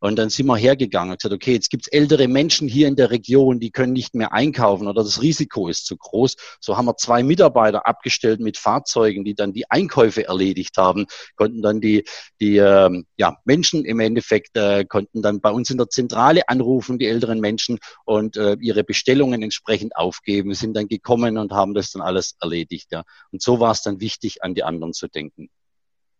Und 0.00 0.16
dann 0.16 0.30
sind 0.30 0.46
wir 0.46 0.56
hergegangen 0.56 1.12
und 1.12 1.20
gesagt, 1.20 1.34
okay, 1.34 1.54
jetzt 1.54 1.70
gibt's 1.70 1.88
ältere 1.88 2.28
Menschen 2.28 2.68
hier 2.68 2.88
in 2.88 2.96
der 2.96 3.10
Region, 3.10 3.60
die 3.60 3.70
können 3.70 3.92
nicht 3.92 4.14
mehr 4.14 4.32
einkaufen 4.32 4.88
oder 4.88 5.02
das 5.02 5.22
Risiko 5.22 5.68
ist 5.68 5.86
zu 5.86 5.96
groß. 5.96 6.36
So 6.60 6.76
haben 6.76 6.86
wir 6.86 6.96
zwei 6.96 7.22
Mitarbeiter 7.22 7.86
abgestellt 7.86 8.40
mit 8.40 8.56
Fahrzeugen, 8.56 9.24
die 9.24 9.34
dann 9.34 9.52
die 9.52 9.70
Einkäufe 9.70 10.26
erledigt 10.26 10.76
haben, 10.76 11.06
konnten 11.36 11.62
dann 11.62 11.80
die, 11.80 12.04
die 12.40 12.58
äh, 12.58 13.02
ja, 13.16 13.36
Menschen 13.44 13.84
im 13.84 14.00
Endeffekt, 14.00 14.56
äh, 14.56 14.84
konnten 14.84 15.22
dann 15.22 15.40
bei 15.40 15.50
uns 15.50 15.70
in 15.70 15.78
der 15.78 15.88
Zentrale 15.88 16.48
anrufen, 16.48 16.98
die 16.98 17.06
älteren 17.06 17.40
Menschen, 17.40 17.78
und 18.04 18.36
äh, 18.36 18.56
ihre 18.60 18.84
Bestellungen 18.84 19.42
entsprechend 19.42 19.96
aufgeben, 19.96 20.54
sind 20.54 20.74
dann 20.74 20.88
gekommen 20.88 21.38
und 21.38 21.52
haben 21.52 21.74
das 21.74 21.92
dann 21.92 22.02
alles 22.02 22.36
erledigt. 22.40 22.88
Ja. 22.90 23.04
Und 23.30 23.42
so 23.42 23.60
war 23.60 23.72
es 23.72 23.82
dann 23.82 24.00
wichtig, 24.00 24.42
an 24.42 24.54
die 24.54 24.64
anderen 24.64 24.92
zu 24.92 25.08
denken. 25.08 25.50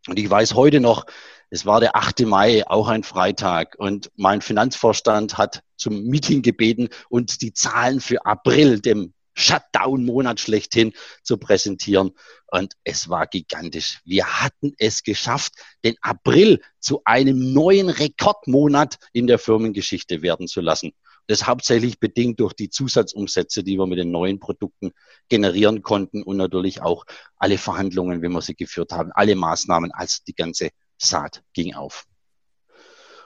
Und 0.09 0.19
ich 0.19 0.29
weiß 0.29 0.55
heute 0.55 0.81
noch, 0.81 1.05
es 1.51 1.67
war 1.67 1.81
der 1.81 1.95
8. 1.97 2.21
Mai, 2.21 2.67
auch 2.67 2.89
ein 2.89 3.03
Freitag. 3.05 3.77
Und 3.79 4.11
mein 4.17 4.41
Finanzvorstand 4.41 5.37
hat 5.37 5.63
zum 5.77 6.05
Meeting 6.05 6.43
gebeten, 6.43 6.89
uns 7.11 7.39
die 7.39 7.53
Zahlen 7.53 8.01
für 8.01 8.25
April, 8.25 8.81
dem 8.81 9.13
Shutdown-Monat 9.35 10.41
schlechthin, 10.41 10.93
zu 11.23 11.37
präsentieren. 11.37 12.13
Und 12.47 12.73
es 12.85 13.09
war 13.09 13.27
gigantisch. 13.27 14.01
Wir 14.05 14.27
hatten 14.43 14.75
es 14.79 15.03
geschafft, 15.03 15.53
den 15.85 15.97
April 16.01 16.61
zu 16.81 17.03
einem 17.05 17.53
neuen 17.53 17.91
Rekordmonat 17.91 18.99
in 19.13 19.27
der 19.27 19.39
Firmengeschichte 19.39 20.23
werden 20.23 20.49
zu 20.49 20.63
lassen. 20.63 20.93
Das 21.29 21.47
hauptsächlich 21.47 22.01
bedingt 22.01 22.41
durch 22.41 22.55
die 22.55 22.71
Zusatzumsätze, 22.71 23.63
die 23.63 23.77
wir 23.77 23.87
mit 23.87 23.99
den 23.99 24.11
neuen 24.11 24.41
Produkten 24.41 24.93
generieren 25.29 25.83
konnten 25.83 26.23
und 26.23 26.39
natürlich 26.39 26.81
auch 26.81 27.05
alle 27.37 27.59
Verhandlungen, 27.59 28.23
wenn 28.23 28.33
wir 28.33 28.41
sie 28.41 28.55
geführt 28.55 28.93
haben, 28.93 29.13
alle 29.13 29.37
Maßnahmen, 29.37 29.93
als 29.93 30.25
die 30.25 30.35
ganze 30.35 30.71
Saat 30.97 31.43
ging 31.53 31.75
auf. 31.75 32.07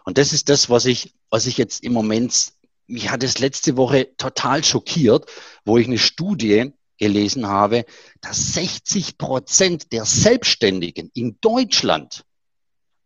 Und 0.04 0.18
das 0.18 0.32
ist 0.32 0.48
das, 0.48 0.68
was 0.68 0.84
ich, 0.84 1.14
was 1.30 1.46
ich 1.46 1.56
jetzt 1.58 1.84
im 1.84 1.92
Moment, 1.92 2.52
mich 2.88 3.08
hat 3.08 3.22
es 3.22 3.38
letzte 3.38 3.76
Woche 3.76 4.16
total 4.16 4.64
schockiert, 4.64 5.30
wo 5.64 5.78
ich 5.78 5.86
eine 5.86 5.98
Studie 5.98 6.72
gelesen 6.98 7.46
habe, 7.46 7.84
dass 8.20 8.54
60 8.54 9.16
Prozent 9.16 9.92
der 9.92 10.04
Selbstständigen 10.04 11.10
in 11.14 11.38
Deutschland 11.40 12.24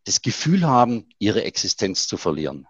das 0.04 0.22
Gefühl 0.22 0.66
haben, 0.66 1.10
ihre 1.18 1.44
Existenz 1.44 2.08
zu 2.08 2.16
verlieren. 2.16 2.66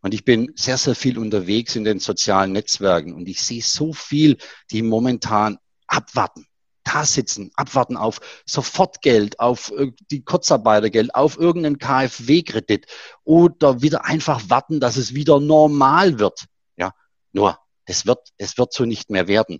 Und 0.00 0.14
ich 0.14 0.24
bin 0.24 0.52
sehr, 0.56 0.78
sehr 0.78 0.94
viel 0.94 1.18
unterwegs 1.18 1.74
in 1.76 1.84
den 1.84 1.98
sozialen 1.98 2.52
Netzwerken 2.52 3.14
und 3.14 3.28
ich 3.28 3.42
sehe 3.42 3.62
so 3.62 3.92
viel, 3.92 4.36
die 4.70 4.82
momentan 4.82 5.58
abwarten 5.86 6.46
da 6.86 7.04
sitzen, 7.04 7.50
abwarten 7.56 7.96
auf 7.96 8.20
Sofortgeld, 8.46 9.40
auf 9.40 9.72
die 10.10 10.22
Kurzarbeitergeld, 10.22 11.14
auf 11.14 11.36
irgendeinen 11.36 11.78
KfW-Kredit 11.78 12.86
oder 13.24 13.82
wieder 13.82 14.04
einfach 14.04 14.48
warten, 14.48 14.80
dass 14.80 14.96
es 14.96 15.14
wieder 15.14 15.40
normal 15.40 16.18
wird. 16.18 16.44
Ja, 16.76 16.92
nur, 17.32 17.58
es 17.84 18.06
wird, 18.06 18.28
es 18.38 18.56
wird 18.56 18.72
so 18.72 18.84
nicht 18.84 19.10
mehr 19.10 19.26
werden. 19.26 19.58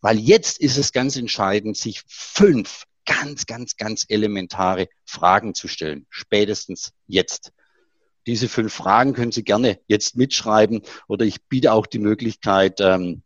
Weil 0.00 0.18
jetzt 0.18 0.58
ist 0.60 0.78
es 0.78 0.92
ganz 0.92 1.16
entscheidend, 1.16 1.76
sich 1.76 2.02
fünf 2.08 2.84
ganz, 3.04 3.46
ganz, 3.46 3.76
ganz 3.76 4.06
elementare 4.08 4.88
Fragen 5.04 5.54
zu 5.54 5.68
stellen. 5.68 6.06
Spätestens 6.08 6.92
jetzt. 7.06 7.52
Diese 8.26 8.48
fünf 8.48 8.72
Fragen 8.72 9.14
können 9.14 9.32
Sie 9.32 9.44
gerne 9.44 9.80
jetzt 9.88 10.16
mitschreiben 10.16 10.82
oder 11.08 11.24
ich 11.24 11.42
biete 11.44 11.72
auch 11.72 11.86
die 11.86 11.98
Möglichkeit, 11.98 12.80
ähm, 12.80 13.22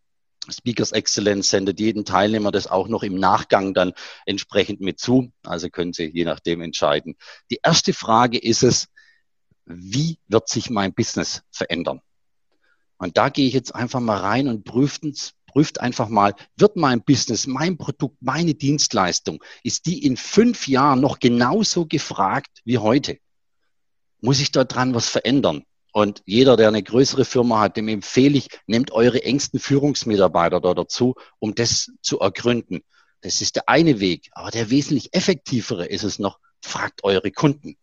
Speakers 0.49 0.93
Excellence 0.93 1.50
sendet 1.50 1.81
jeden 1.81 2.05
Teilnehmer 2.05 2.53
das 2.53 2.67
auch 2.67 2.88
noch 2.88 3.03
im 3.03 3.17
Nachgang 3.17 3.75
dann 3.75 3.93
entsprechend 4.26 4.81
mit 4.81 4.99
zu. 4.99 5.33
Also 5.43 5.69
können 5.71 5.93
Sie 5.93 6.05
je 6.05 6.25
nachdem 6.25 6.61
entscheiden. 6.61 7.17
Die 7.50 7.61
erste 7.62 7.93
Frage 7.93 8.38
ist 8.38 8.62
es, 8.62 8.88
wie 9.65 10.19
wird 10.29 10.49
sich 10.49 10.71
mein 10.71 10.95
Business 10.95 11.43
verändern? 11.50 12.00
Und 12.99 13.17
da 13.17 13.29
gehe 13.29 13.47
ich 13.47 13.55
jetzt 13.55 13.75
einfach 13.75 14.00
mal 14.00 14.19
rein 14.19 14.49
und 14.49 14.65
prüft, 14.65 15.03
prüft 15.47 15.81
einfach 15.81 16.09
mal, 16.09 16.35
wird 16.57 16.76
mein 16.76 17.03
Business, 17.03 17.47
mein 17.47 17.76
Produkt, 17.76 18.17
meine 18.21 18.55
Dienstleistung, 18.55 19.43
ist 19.62 19.87
die 19.87 20.05
in 20.05 20.17
fünf 20.17 20.69
Jahren 20.69 21.00
noch 21.00 21.19
genauso 21.19 21.87
gefragt 21.87 22.62
wie 22.65 22.79
heute? 22.79 23.19
Muss 24.20 24.40
ich 24.40 24.52
da 24.52 24.64
dran 24.64 24.94
was 24.94 25.08
verändern? 25.08 25.64
Und 25.92 26.23
jeder, 26.26 26.56
der 26.56 26.68
eine 26.68 26.82
größere 26.82 27.25
Firma 27.25 27.61
hat, 27.61 27.76
dem 27.76 27.88
empfehle 27.88 28.37
ich, 28.37 28.49
nehmt 28.66 28.92
eure 28.92 29.25
engsten 29.25 29.58
Führungsmitarbeiter 29.58 30.61
da 30.61 30.75
dazu, 30.75 31.14
um 31.38 31.54
das 31.54 31.90
zu 32.02 32.20
ergründen. 32.20 32.82
Das 33.23 33.40
ist 33.40 33.56
der 33.56 33.68
eine 33.68 33.99
Weg. 33.99 34.28
Aber 34.32 34.50
der 34.50 34.68
wesentlich 34.68 35.14
effektivere 35.14 35.87
ist 35.87 36.04
es 36.04 36.18
noch, 36.18 36.38
fragt 36.61 37.02
eure 37.02 37.30
Kunden. 37.30 37.78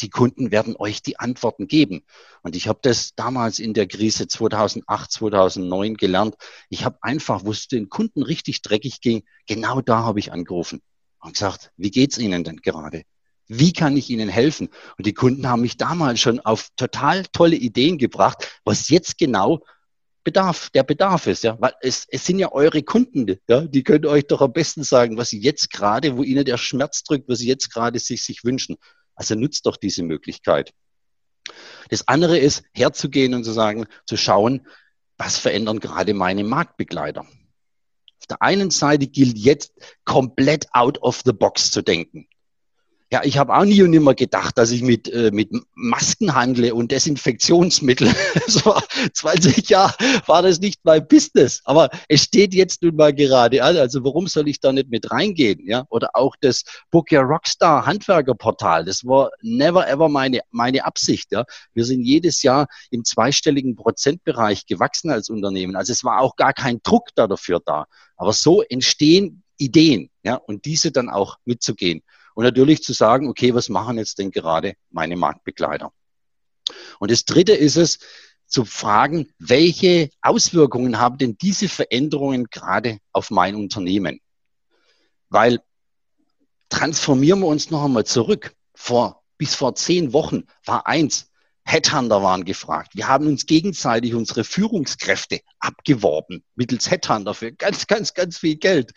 Die 0.00 0.10
Kunden 0.10 0.50
werden 0.50 0.74
euch 0.76 1.00
die 1.00 1.20
Antworten 1.20 1.68
geben. 1.68 2.04
Und 2.42 2.56
ich 2.56 2.66
habe 2.66 2.80
das 2.82 3.14
damals 3.14 3.60
in 3.60 3.74
der 3.74 3.86
Krise 3.86 4.26
2008, 4.26 5.12
2009 5.12 5.96
gelernt. 5.96 6.34
Ich 6.68 6.84
habe 6.84 6.98
einfach, 7.00 7.44
wo 7.44 7.52
es 7.52 7.68
den 7.68 7.88
Kunden 7.88 8.24
richtig 8.24 8.60
dreckig 8.62 9.00
ging, 9.00 9.22
genau 9.46 9.80
da 9.80 10.02
habe 10.02 10.18
ich 10.18 10.32
angerufen 10.32 10.82
und 11.20 11.34
gesagt, 11.34 11.70
wie 11.76 11.92
geht's 11.92 12.18
Ihnen 12.18 12.42
denn 12.42 12.56
gerade? 12.56 13.04
Wie 13.48 13.72
kann 13.72 13.96
ich 13.96 14.10
Ihnen 14.10 14.28
helfen? 14.28 14.68
Und 14.98 15.06
die 15.06 15.14
Kunden 15.14 15.48
haben 15.48 15.62
mich 15.62 15.76
damals 15.76 16.20
schon 16.20 16.40
auf 16.40 16.68
total 16.76 17.24
tolle 17.32 17.56
Ideen 17.56 17.98
gebracht, 17.98 18.60
was 18.64 18.90
jetzt 18.90 19.18
genau 19.18 19.64
Bedarf, 20.24 20.68
der 20.70 20.82
Bedarf 20.82 21.26
ist, 21.26 21.44
ja, 21.44 21.58
weil 21.58 21.72
es, 21.80 22.06
es 22.10 22.26
sind 22.26 22.38
ja 22.38 22.52
eure 22.52 22.82
Kunden, 22.82 23.38
ja, 23.48 23.62
die 23.62 23.82
können 23.82 24.04
euch 24.04 24.26
doch 24.26 24.42
am 24.42 24.52
besten 24.52 24.84
sagen, 24.84 25.16
was 25.16 25.30
sie 25.30 25.40
jetzt 25.40 25.70
gerade, 25.70 26.18
wo 26.18 26.22
ihnen 26.22 26.44
der 26.44 26.58
Schmerz 26.58 27.02
drückt, 27.02 27.30
was 27.30 27.38
sie 27.38 27.48
jetzt 27.48 27.72
gerade 27.72 27.98
sich, 27.98 28.22
sich 28.22 28.44
wünschen. 28.44 28.76
Also 29.14 29.34
nutzt 29.34 29.64
doch 29.64 29.78
diese 29.78 30.02
Möglichkeit. 30.02 30.74
Das 31.88 32.06
andere 32.08 32.38
ist, 32.38 32.62
herzugehen 32.74 33.32
und 33.32 33.44
zu 33.44 33.52
sagen, 33.52 33.86
zu 34.06 34.18
schauen, 34.18 34.66
was 35.16 35.38
verändern 35.38 35.80
gerade 35.80 36.12
meine 36.12 36.44
Marktbegleiter. 36.44 37.22
Auf 37.22 38.26
der 38.28 38.42
einen 38.42 38.70
Seite 38.70 39.06
gilt 39.06 39.38
jetzt 39.38 39.72
komplett 40.04 40.66
out 40.72 40.98
of 41.00 41.22
the 41.24 41.32
box 41.32 41.70
zu 41.70 41.80
denken. 41.80 42.28
Ja, 43.10 43.22
ich 43.24 43.38
habe 43.38 43.56
auch 43.56 43.64
nie 43.64 43.82
und 43.82 43.90
nimmer 43.90 44.14
gedacht, 44.14 44.58
dass 44.58 44.70
ich 44.70 44.82
mit, 44.82 45.10
äh, 45.10 45.30
mit 45.32 45.48
Masken 45.74 46.34
handle 46.34 46.74
und 46.74 46.92
Desinfektionsmittel. 46.92 48.14
Das 48.48 48.64
war 48.64 48.82
20 49.12 49.68
Jahre 49.68 49.94
war 50.26 50.42
das 50.42 50.60
nicht 50.60 50.80
mein 50.84 51.06
Business. 51.06 51.60
Aber 51.64 51.88
es 52.08 52.22
steht 52.22 52.54
jetzt 52.54 52.82
nun 52.82 52.96
mal 52.96 53.14
gerade 53.14 53.62
an. 53.62 53.76
Also 53.76 54.04
warum 54.04 54.26
soll 54.26 54.48
ich 54.48 54.60
da 54.60 54.72
nicht 54.72 54.90
mit 54.90 55.10
reingehen? 55.10 55.66
Ja, 55.66 55.86
oder 55.88 56.10
auch 56.14 56.34
das 56.40 56.64
Book 56.90 57.10
Your 57.12 57.22
Rockstar 57.22 57.86
Handwerkerportal. 57.86 58.84
Das 58.84 59.04
war 59.04 59.30
never 59.42 59.88
ever 59.88 60.08
meine, 60.08 60.40
meine 60.50 60.84
Absicht. 60.84 61.32
Ja, 61.32 61.44
wir 61.72 61.84
sind 61.84 62.04
jedes 62.04 62.42
Jahr 62.42 62.68
im 62.90 63.04
zweistelligen 63.04 63.76
Prozentbereich 63.76 64.66
gewachsen 64.66 65.10
als 65.10 65.30
Unternehmen. 65.30 65.76
Also 65.76 65.92
es 65.92 66.04
war 66.04 66.20
auch 66.20 66.36
gar 66.36 66.52
kein 66.52 66.80
Druck 66.82 67.08
da 67.14 67.26
dafür 67.26 67.60
da. 67.64 67.86
Aber 68.16 68.32
so 68.32 68.62
entstehen 68.62 69.42
Ideen. 69.56 70.10
Ja, 70.22 70.34
und 70.34 70.64
diese 70.64 70.92
dann 70.92 71.08
auch 71.08 71.36
mitzugehen. 71.44 72.02
Und 72.38 72.44
natürlich 72.44 72.84
zu 72.84 72.92
sagen, 72.92 73.28
okay, 73.28 73.52
was 73.52 73.68
machen 73.68 73.98
jetzt 73.98 74.20
denn 74.20 74.30
gerade 74.30 74.74
meine 74.90 75.16
Marktbegleiter? 75.16 75.92
Und 77.00 77.10
das 77.10 77.24
Dritte 77.24 77.52
ist 77.52 77.74
es, 77.74 77.98
zu 78.46 78.64
fragen, 78.64 79.28
welche 79.40 80.10
Auswirkungen 80.22 81.00
haben 81.00 81.18
denn 81.18 81.36
diese 81.36 81.68
Veränderungen 81.68 82.44
gerade 82.44 82.98
auf 83.10 83.32
mein 83.32 83.56
Unternehmen? 83.56 84.20
Weil 85.30 85.58
transformieren 86.68 87.40
wir 87.40 87.48
uns 87.48 87.72
noch 87.72 87.84
einmal 87.84 88.06
zurück. 88.06 88.54
Vor, 88.72 89.24
bis 89.36 89.56
vor 89.56 89.74
zehn 89.74 90.12
Wochen 90.12 90.44
war 90.64 90.86
eins, 90.86 91.32
Headhunter 91.68 92.22
waren 92.22 92.46
gefragt. 92.46 92.92
Wir 92.94 93.08
haben 93.08 93.26
uns 93.26 93.44
gegenseitig 93.44 94.14
unsere 94.14 94.42
Führungskräfte 94.42 95.40
abgeworben 95.60 96.42
mittels 96.54 96.90
Headhunter 96.90 97.34
für 97.34 97.52
ganz, 97.52 97.86
ganz, 97.86 98.14
ganz 98.14 98.38
viel 98.38 98.56
Geld. 98.56 98.92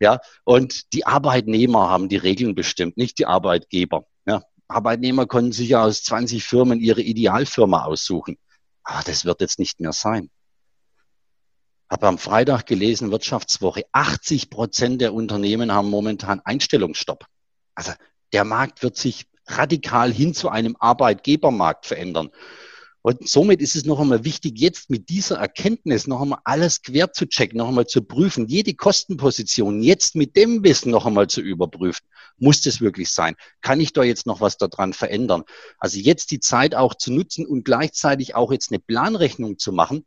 Ja, 0.00 0.18
und 0.42 0.92
die 0.92 1.06
Arbeitnehmer 1.06 1.88
haben 1.88 2.08
die 2.08 2.16
Regeln 2.16 2.56
bestimmt, 2.56 2.96
nicht 2.96 3.20
die 3.20 3.26
Arbeitgeber. 3.26 4.06
Ja, 4.26 4.42
Arbeitnehmer 4.66 5.26
konnten 5.26 5.52
sich 5.52 5.68
ja 5.68 5.84
aus 5.84 6.02
20 6.02 6.42
Firmen 6.42 6.80
ihre 6.80 7.00
Idealfirma 7.00 7.84
aussuchen. 7.84 8.38
Aber 8.82 9.04
das 9.04 9.24
wird 9.24 9.40
jetzt 9.40 9.60
nicht 9.60 9.78
mehr 9.78 9.92
sein. 9.92 10.28
Habe 11.88 12.08
am 12.08 12.18
Freitag 12.18 12.66
gelesen, 12.66 13.12
Wirtschaftswoche, 13.12 13.84
80 13.92 14.50
Prozent 14.50 15.00
der 15.00 15.14
Unternehmen 15.14 15.70
haben 15.70 15.90
momentan 15.90 16.40
Einstellungsstopp. 16.40 17.24
Also 17.76 17.92
der 18.32 18.42
Markt 18.42 18.82
wird 18.82 18.96
sich 18.96 19.26
radikal 19.46 20.12
hin 20.12 20.34
zu 20.34 20.48
einem 20.48 20.76
Arbeitgebermarkt 20.78 21.86
verändern. 21.86 22.30
Und 23.06 23.28
somit 23.28 23.60
ist 23.62 23.76
es 23.76 23.84
noch 23.84 24.00
einmal 24.00 24.24
wichtig, 24.24 24.58
jetzt 24.58 24.90
mit 24.90 25.10
dieser 25.10 25.36
Erkenntnis 25.36 26.08
noch 26.08 26.22
einmal 26.22 26.40
alles 26.42 26.82
quer 26.82 27.12
zu 27.12 27.26
checken, 27.26 27.58
noch 27.58 27.68
einmal 27.68 27.86
zu 27.86 28.02
prüfen, 28.02 28.48
jede 28.48 28.74
Kostenposition 28.74 29.80
jetzt 29.80 30.16
mit 30.16 30.34
dem 30.34 30.64
Wissen 30.64 30.90
noch 30.90 31.06
einmal 31.06 31.28
zu 31.28 31.40
überprüfen. 31.40 32.04
Muss 32.36 32.62
das 32.62 32.80
wirklich 32.80 33.10
sein? 33.10 33.36
Kann 33.60 33.78
ich 33.80 33.92
da 33.92 34.02
jetzt 34.02 34.26
noch 34.26 34.40
was 34.40 34.56
daran 34.56 34.92
verändern? 34.92 35.44
Also 35.78 36.00
jetzt 36.00 36.32
die 36.32 36.40
Zeit 36.40 36.74
auch 36.74 36.96
zu 36.96 37.12
nutzen 37.12 37.46
und 37.46 37.64
gleichzeitig 37.64 38.34
auch 38.34 38.50
jetzt 38.50 38.72
eine 38.72 38.80
Planrechnung 38.80 39.56
zu 39.56 39.70
machen 39.70 40.04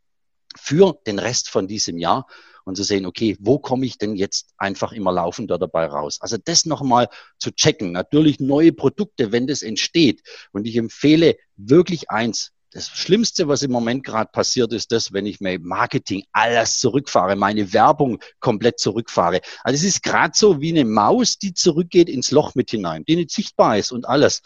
für 0.54 1.00
den 1.06 1.18
Rest 1.18 1.48
von 1.48 1.68
diesem 1.68 1.96
Jahr 1.96 2.26
und 2.64 2.76
zu 2.76 2.82
sehen, 2.82 3.06
okay, 3.06 3.36
wo 3.40 3.58
komme 3.58 3.86
ich 3.86 3.98
denn 3.98 4.16
jetzt 4.16 4.50
einfach 4.58 4.92
immer 4.92 5.12
laufender 5.12 5.58
dabei 5.58 5.86
raus? 5.86 6.18
Also 6.20 6.36
das 6.42 6.66
nochmal 6.66 7.08
zu 7.38 7.50
checken. 7.50 7.92
Natürlich 7.92 8.40
neue 8.40 8.72
Produkte, 8.72 9.32
wenn 9.32 9.46
das 9.46 9.62
entsteht. 9.62 10.22
Und 10.52 10.66
ich 10.66 10.76
empfehle 10.76 11.36
wirklich 11.56 12.10
eins, 12.10 12.52
das 12.72 12.88
Schlimmste, 12.88 13.48
was 13.48 13.62
im 13.62 13.72
Moment 13.72 14.04
gerade 14.04 14.30
passiert, 14.32 14.72
ist 14.72 14.92
das, 14.92 15.12
wenn 15.12 15.26
ich 15.26 15.40
mein 15.40 15.62
Marketing 15.62 16.24
alles 16.32 16.78
zurückfahre, 16.78 17.34
meine 17.34 17.72
Werbung 17.72 18.22
komplett 18.38 18.78
zurückfahre. 18.78 19.40
Also 19.64 19.74
es 19.74 19.82
ist 19.82 20.02
gerade 20.02 20.32
so 20.36 20.60
wie 20.60 20.70
eine 20.70 20.84
Maus, 20.84 21.38
die 21.38 21.52
zurückgeht 21.52 22.08
ins 22.08 22.30
Loch 22.30 22.54
mit 22.54 22.70
hinein, 22.70 23.04
die 23.04 23.16
nicht 23.16 23.32
sichtbar 23.32 23.78
ist 23.78 23.90
und 23.90 24.06
alles. 24.06 24.42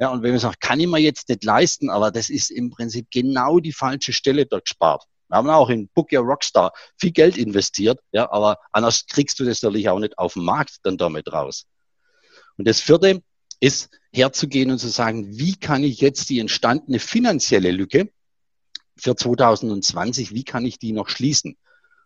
Ja, 0.00 0.10
und 0.10 0.22
wenn 0.22 0.30
man 0.30 0.40
sagt, 0.40 0.60
kann 0.60 0.80
ich 0.80 0.86
mir 0.86 0.98
jetzt 0.98 1.28
nicht 1.28 1.44
leisten, 1.44 1.90
aber 1.90 2.10
das 2.10 2.30
ist 2.30 2.50
im 2.50 2.70
Prinzip 2.70 3.08
genau 3.10 3.58
die 3.58 3.72
falsche 3.72 4.12
Stelle 4.12 4.46
dort 4.46 4.64
gespart. 4.64 5.04
Wir 5.28 5.36
haben 5.36 5.50
auch 5.50 5.68
in 5.68 5.88
Book 5.88 6.12
Your 6.12 6.24
Rockstar 6.24 6.72
viel 6.96 7.12
Geld 7.12 7.36
investiert, 7.36 8.00
ja, 8.12 8.30
aber 8.30 8.58
anders 8.72 9.06
kriegst 9.06 9.38
du 9.38 9.44
das 9.44 9.62
natürlich 9.62 9.88
auch 9.88 9.98
nicht 9.98 10.18
auf 10.18 10.34
dem 10.34 10.44
Markt 10.44 10.78
dann 10.82 10.96
damit 10.96 11.32
raus. 11.32 11.66
Und 12.56 12.66
das 12.66 12.80
vierte 12.80 13.22
ist 13.60 13.90
herzugehen 14.12 14.70
und 14.70 14.78
zu 14.78 14.88
sagen, 14.88 15.38
wie 15.38 15.54
kann 15.54 15.84
ich 15.84 16.00
jetzt 16.00 16.30
die 16.30 16.40
entstandene 16.40 16.98
finanzielle 16.98 17.70
Lücke 17.70 18.10
für 18.96 19.14
2020, 19.14 20.32
wie 20.32 20.44
kann 20.44 20.64
ich 20.64 20.78
die 20.78 20.92
noch 20.92 21.08
schließen? 21.08 21.56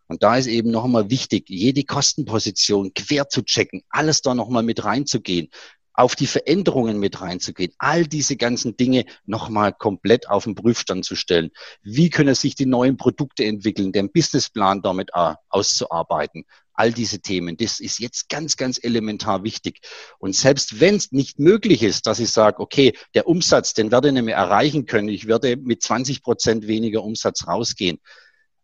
Und 0.09 0.23
da 0.23 0.37
ist 0.37 0.47
eben 0.47 0.71
noch 0.71 0.85
einmal 0.85 1.09
wichtig, 1.09 1.49
jede 1.49 1.85
Kostenposition 1.85 2.93
quer 2.93 3.29
zu 3.29 3.43
checken, 3.43 3.83
alles 3.89 4.21
da 4.21 4.35
noch 4.35 4.49
mal 4.49 4.63
mit 4.63 4.85
reinzugehen 4.85 5.49
auf 5.95 6.17
die 6.17 6.27
Veränderungen 6.27 6.99
mit 6.99 7.21
reinzugehen, 7.21 7.73
all 7.79 8.07
diese 8.07 8.37
ganzen 8.37 8.77
Dinge 8.77 9.05
nochmal 9.27 9.73
komplett 9.73 10.29
auf 10.29 10.45
den 10.45 10.55
Prüfstand 10.55 11.05
zu 11.05 11.17
stellen. 11.17 11.51
Wie 11.83 12.11
können 12.11 12.35
sich 12.35 12.55
die 12.55 12.67
neuen 12.67 12.97
Produkte 12.97 13.45
entwickeln, 13.45 13.93
den 13.93 14.11
Businessplan 14.11 14.83
damit 14.83 15.11
äh, 15.15 15.35
auszuarbeiten? 15.49 16.45
All 16.75 16.93
diese 16.93 17.21
Themen, 17.21 17.59
das 17.59 17.81
ist 17.81 17.99
jetzt 17.99 18.31
ganz, 18.31 18.57
ganz 18.57 18.83
elementar 18.83 19.45
wichtig. 19.45 19.81
Und 20.19 20.35
selbst 20.35 20.81
wenn 20.81 20.97
es 20.97 21.13
nicht 21.13 21.39
möglich 21.39 21.83
ist, 21.83 22.07
dass 22.07 22.19
ich 22.19 22.31
sage, 22.31 22.61
okay, 22.61 22.95
der 23.15 23.29
Umsatz, 23.29 23.75
den 23.75 23.91
werde 23.91 24.09
ich 24.09 24.15
nicht 24.15 24.25
mehr 24.25 24.37
erreichen 24.37 24.87
können, 24.87 25.09
ich 25.09 25.27
werde 25.27 25.59
mit 25.59 25.83
20 25.83 26.23
Prozent 26.23 26.67
weniger 26.67 27.03
Umsatz 27.05 27.47
rausgehen. 27.47 28.01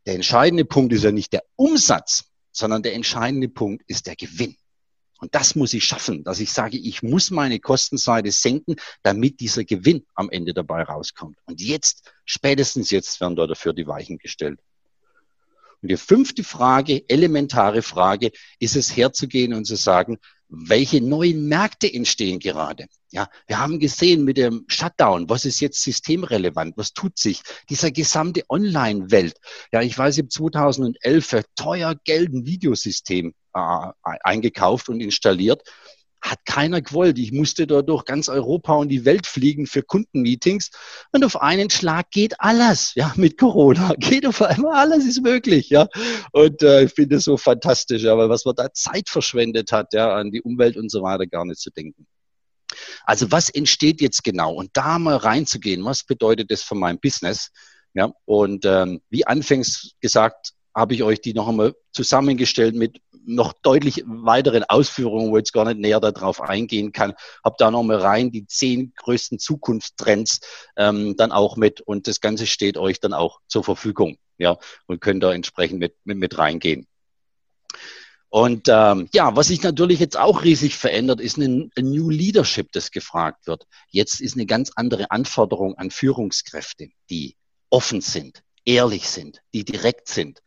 Der 0.07 0.15
entscheidende 0.15 0.65
Punkt 0.65 0.95
ist 0.95 1.05
ja 1.05 1.13
nicht 1.13 1.35
der 1.35 1.43
Umsatz, 1.57 2.25
sondern 2.51 2.83
der 2.83 2.95
entscheidende 2.95 3.51
Punkt 3.51 3.85
ist 3.87 4.07
der 4.07 4.17
Gewinn. 4.17 4.57
Und 5.19 5.35
das 5.35 5.57
muss 5.57 5.75
ich 5.75 5.85
schaffen, 5.85 6.23
dass 6.23 6.41
ich 6.41 6.53
sage, 6.53 6.79
ich 6.79 7.03
muss 7.03 7.31
meine 7.31 7.59
Kostenseite 7.59 8.31
senken, 8.31 8.77
damit 9.03 9.41
dieser 9.41 9.65
Gewinn 9.65 10.07
am 10.15 10.31
Ende 10.31 10.55
dabei 10.55 10.83
rauskommt. 10.83 11.37
Und 11.45 11.61
jetzt, 11.61 12.13
spätestens 12.25 12.91
jetzt, 12.91 13.21
werden 13.21 13.37
dort 13.37 13.51
dafür 13.51 13.73
die 13.73 13.87
Weichen 13.87 14.19
gestellt. 14.19 14.61
Und 15.83 15.91
die 15.91 15.97
fünfte 15.97 16.45
Frage, 16.45 17.09
elementare 17.09 17.83
Frage, 17.83 18.33
ist 18.59 18.77
es 18.77 18.97
herzugehen 18.97 19.55
und 19.55 19.65
zu 19.65 19.77
sagen, 19.77 20.19
welche 20.49 21.01
neuen 21.01 21.47
Märkte 21.47 21.93
entstehen 21.93 22.39
gerade? 22.39 22.87
Ja, 23.11 23.29
wir 23.47 23.59
haben 23.59 23.79
gesehen 23.79 24.25
mit 24.25 24.37
dem 24.37 24.65
Shutdown, 24.69 25.29
was 25.29 25.45
ist 25.45 25.61
jetzt 25.61 25.83
systemrelevant? 25.83 26.77
Was 26.77 26.93
tut 26.93 27.19
sich? 27.19 27.43
Dieser 27.71 27.91
gesamte 27.91 28.45
Online-Welt. 28.49 29.37
Ja, 29.73 29.83
ich 29.83 29.97
weiß, 29.97 30.17
ich 30.17 30.23
habe 30.23 30.29
2011 30.29 31.27
für 31.27 31.45
teuer 31.57 31.95
Geld 32.05 32.33
ein 32.33 32.47
Videosystem 32.47 33.35
äh, 33.55 33.87
eingekauft 34.03 34.89
und 34.89 35.01
installiert. 35.01 35.63
Hat 36.21 36.39
keiner 36.47 36.83
gewollt. 36.83 37.19
Ich 37.19 37.33
musste 37.33 37.67
da 37.67 37.83
durch 37.83 38.05
ganz 38.05 38.29
Europa 38.29 38.75
und 38.75 38.89
die 38.89 39.05
Welt 39.05 39.27
fliegen 39.27 39.67
für 39.67 39.83
Kundenmeetings. 39.83 40.71
Und 41.13 41.25
auf 41.25 41.41
einen 41.41 41.71
Schlag 41.71 42.11
geht 42.11 42.41
alles, 42.41 42.93
ja, 42.95 43.13
mit 43.17 43.39
Corona. 43.39 43.95
Geht 43.99 44.27
auf 44.27 44.43
einmal 44.43 44.75
alles 44.75 45.07
ist 45.07 45.23
möglich, 45.23 45.71
ja. 45.71 45.89
Und 46.33 46.63
äh, 46.63 46.85
ich 46.85 46.93
finde 46.93 47.17
es 47.17 47.25
so 47.25 47.37
fantastisch, 47.37 48.05
aber 48.07 48.29
was 48.29 48.45
man 48.45 48.55
da 48.57 48.73
Zeit 48.73 49.09
verschwendet 49.09 49.73
hat, 49.73 49.93
ja, 49.93 50.15
an 50.15 50.31
die 50.31 50.43
Umwelt 50.43 50.77
und 50.77 50.91
so 50.91 51.03
weiter 51.03 51.27
gar 51.27 51.45
nicht 51.45 51.61
zu 51.61 51.71
denken. 51.71 52.07
Also 53.05 53.31
was 53.31 53.49
entsteht 53.49 54.01
jetzt 54.01 54.25
genau? 54.25 54.53
Und 54.55 54.71
da 54.75 54.99
mal 54.99 55.17
reinzugehen, 55.17 55.85
was 55.85 56.05
bedeutet 56.05 56.51
das 56.51 56.63
für 56.63 56.75
mein 56.75 56.99
Business? 56.99 57.51
Ja, 57.95 58.13
und 58.27 58.65
ähm, 58.65 59.01
wie 59.11 59.27
anfangs 59.27 59.93
gesagt, 60.01 60.53
habe 60.75 60.95
ich 60.95 61.03
euch 61.03 61.21
die 61.21 61.35
noch 61.35 61.49
einmal 61.49 61.75
zusammengestellt 61.93 62.75
mit 62.75 63.01
noch 63.29 63.53
deutlich 63.53 64.03
weiteren 64.07 64.65
Ausführungen, 64.65 65.31
wo 65.31 65.37
ich 65.37 65.43
jetzt 65.43 65.53
gar 65.53 65.65
nicht 65.65 65.79
näher 65.79 66.01
darauf 66.01 66.41
eingehen 66.41 66.93
kann. 66.93 67.15
Habe 67.45 67.57
da 67.59 67.71
noch 67.71 67.83
mal 67.83 67.99
rein 67.99 68.33
die 68.33 68.47
zehn 68.47 68.93
größten 68.97 69.39
Zukunftstrends 69.39 70.41
ähm, 70.77 71.17
dann 71.17 71.31
auch 71.33 71.57
mit 71.57 71.81
und 71.81 72.09
das 72.09 72.21
Ganze 72.21 72.47
steht 72.47 72.79
euch 72.79 73.01
dann 73.01 73.13
auch 73.13 73.41
zur 73.47 73.65
Verfügung, 73.65 74.19
ja, 74.39 74.57
und 74.87 75.01
könnt 75.01 75.23
da 75.23 75.33
entsprechend 75.33 75.79
mit, 75.79 75.95
mit, 76.05 76.19
mit 76.19 76.39
reingehen. 76.39 76.87
Und 78.31 78.69
ähm, 78.69 79.09
ja, 79.13 79.37
was 79.37 79.49
sich 79.49 79.63
natürlich 79.63 80.01
jetzt 80.01 80.19
auch 80.19 80.45
riesig 80.45 80.77
verändert, 80.77 81.21
ist 81.21 81.39
ein 81.39 81.71
New 81.79 82.11
Leadership, 82.11 82.73
das 82.73 82.91
gefragt 82.91 83.47
wird. 83.47 83.67
Jetzt 83.91 84.21
ist 84.21 84.35
eine 84.35 84.45
ganz 84.45 84.71
andere 84.75 85.11
Anforderung 85.11 85.77
an 85.79 85.91
Führungskräfte, 85.91 86.91
die 87.09 87.37
offen 87.71 88.03
sind, 88.03 88.43
ehrlich 88.69 89.09
sind, 89.09 89.43
die 89.55 89.65
direkt 89.65 90.09
sind. 90.09 90.43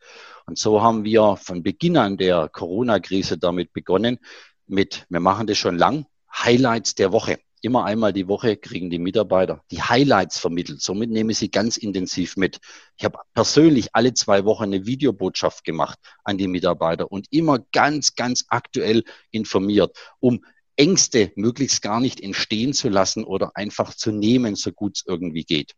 Und 0.46 0.56
so 0.56 0.80
haben 0.80 1.04
wir 1.04 1.36
von 1.36 1.62
Beginn 1.62 1.96
an 1.96 2.16
der 2.16 2.48
Corona-Krise 2.48 3.36
damit 3.36 3.72
begonnen, 3.72 4.18
mit, 4.66 5.06
wir 5.08 5.20
machen 5.20 5.48
das 5.48 5.58
schon 5.58 5.76
lang, 5.76 6.06
Highlights 6.32 6.94
der 6.94 7.12
Woche. 7.12 7.40
Immer 7.62 7.84
einmal 7.84 8.12
die 8.12 8.28
Woche 8.28 8.56
kriegen 8.56 8.90
die 8.90 8.98
Mitarbeiter 8.98 9.62
die 9.70 9.82
Highlights 9.82 10.38
vermittelt. 10.38 10.80
Somit 10.80 11.10
nehme 11.10 11.32
ich 11.32 11.38
sie 11.38 11.50
ganz 11.50 11.76
intensiv 11.76 12.36
mit. 12.36 12.58
Ich 12.96 13.04
habe 13.04 13.18
persönlich 13.34 13.88
alle 13.92 14.14
zwei 14.14 14.44
Wochen 14.44 14.64
eine 14.64 14.86
Videobotschaft 14.86 15.64
gemacht 15.64 15.98
an 16.24 16.38
die 16.38 16.48
Mitarbeiter 16.48 17.10
und 17.10 17.26
immer 17.30 17.58
ganz, 17.72 18.14
ganz 18.14 18.44
aktuell 18.48 19.04
informiert, 19.30 19.96
um 20.20 20.44
Ängste 20.76 21.32
möglichst 21.36 21.82
gar 21.82 22.00
nicht 22.00 22.20
entstehen 22.20 22.72
zu 22.72 22.88
lassen 22.88 23.24
oder 23.24 23.56
einfach 23.56 23.94
zu 23.94 24.10
nehmen, 24.10 24.54
so 24.54 24.72
gut 24.72 24.96
es 24.96 25.04
irgendwie 25.06 25.44
geht. 25.44 25.74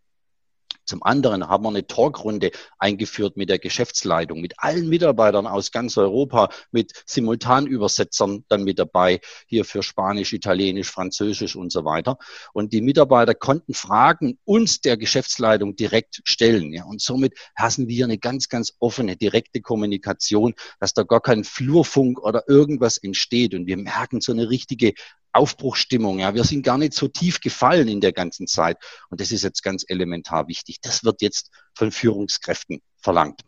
Zum 0.85 1.03
anderen 1.03 1.49
haben 1.49 1.64
wir 1.64 1.70
eine 1.70 1.87
Talkrunde 1.87 2.51
eingeführt 2.79 3.37
mit 3.37 3.49
der 3.49 3.59
Geschäftsleitung, 3.59 4.40
mit 4.40 4.55
allen 4.59 4.88
Mitarbeitern 4.88 5.47
aus 5.47 5.73
ganz 5.73 5.97
Europa, 5.97 6.51
mit 6.70 6.92
Simultanübersetzern 7.07 8.44
dann 8.49 8.64
mit 8.64 8.79
dabei, 8.79 9.20
hier 9.47 9.64
für 9.64 9.83
Spanisch, 9.83 10.33
Italienisch, 10.33 10.90
Französisch 10.90 11.57
und 11.57 11.73
so 11.73 11.85
weiter. 11.85 12.18
Und 12.53 12.73
die 12.73 12.81
Mitarbeiter 12.81 13.35
konnten 13.35 13.75
Fragen 13.75 14.38
uns 14.44 14.81
der 14.81 14.97
Geschäftsleitung 14.97 15.77
direkt 15.77 16.20
stellen. 16.25 16.73
Ja. 16.73 16.85
Und 16.85 17.01
somit 17.01 17.35
hassen 17.57 17.88
wir 17.88 18.05
eine 18.05 18.18
ganz, 18.18 18.49
ganz 18.49 18.75
offene, 18.79 19.16
direkte 19.16 19.61
Kommunikation, 19.61 20.55
dass 20.81 20.94
da 20.94 21.03
gar 21.03 21.20
kein 21.20 21.44
Flurfunk 21.44 22.20
oder 22.20 22.44
irgendwas 22.49 22.99
entsteht. 22.99 23.55
Und 23.55 23.66
wir 23.66 23.77
merken 23.77 24.20
so 24.20 24.33
eine 24.33 24.51
richtige 24.51 24.94
Aufbruchstimmung. 25.35 26.20
Ja, 26.20 26.35
wir 26.35 26.44
sind 26.44 26.62
gar 26.62 26.79
nicht 26.79 26.94
so 26.94 27.09
tief 27.09 27.40
gefallen 27.40 27.88
in 27.88 28.01
der 28.01 28.12
ganzen 28.12 28.47
Zeit. 28.47 28.79
Und 29.11 29.20
das 29.20 29.33
ist 29.33 29.42
jetzt 29.42 29.62
ganz 29.62 29.85
elementar 29.87 30.49
wichtig. 30.49 30.81
Das 30.81 31.05
wird 31.05 31.23
jetzt 31.23 31.51
von 31.75 31.90
Führungskräften 31.90 32.81
verlangt. 32.99 33.40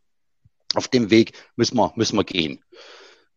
Auf 0.74 0.88
dem 0.88 1.10
Weg 1.10 1.32
müssen 1.56 1.76
wir, 1.76 1.92
müssen 1.96 2.16
wir 2.16 2.24
gehen. 2.24 2.62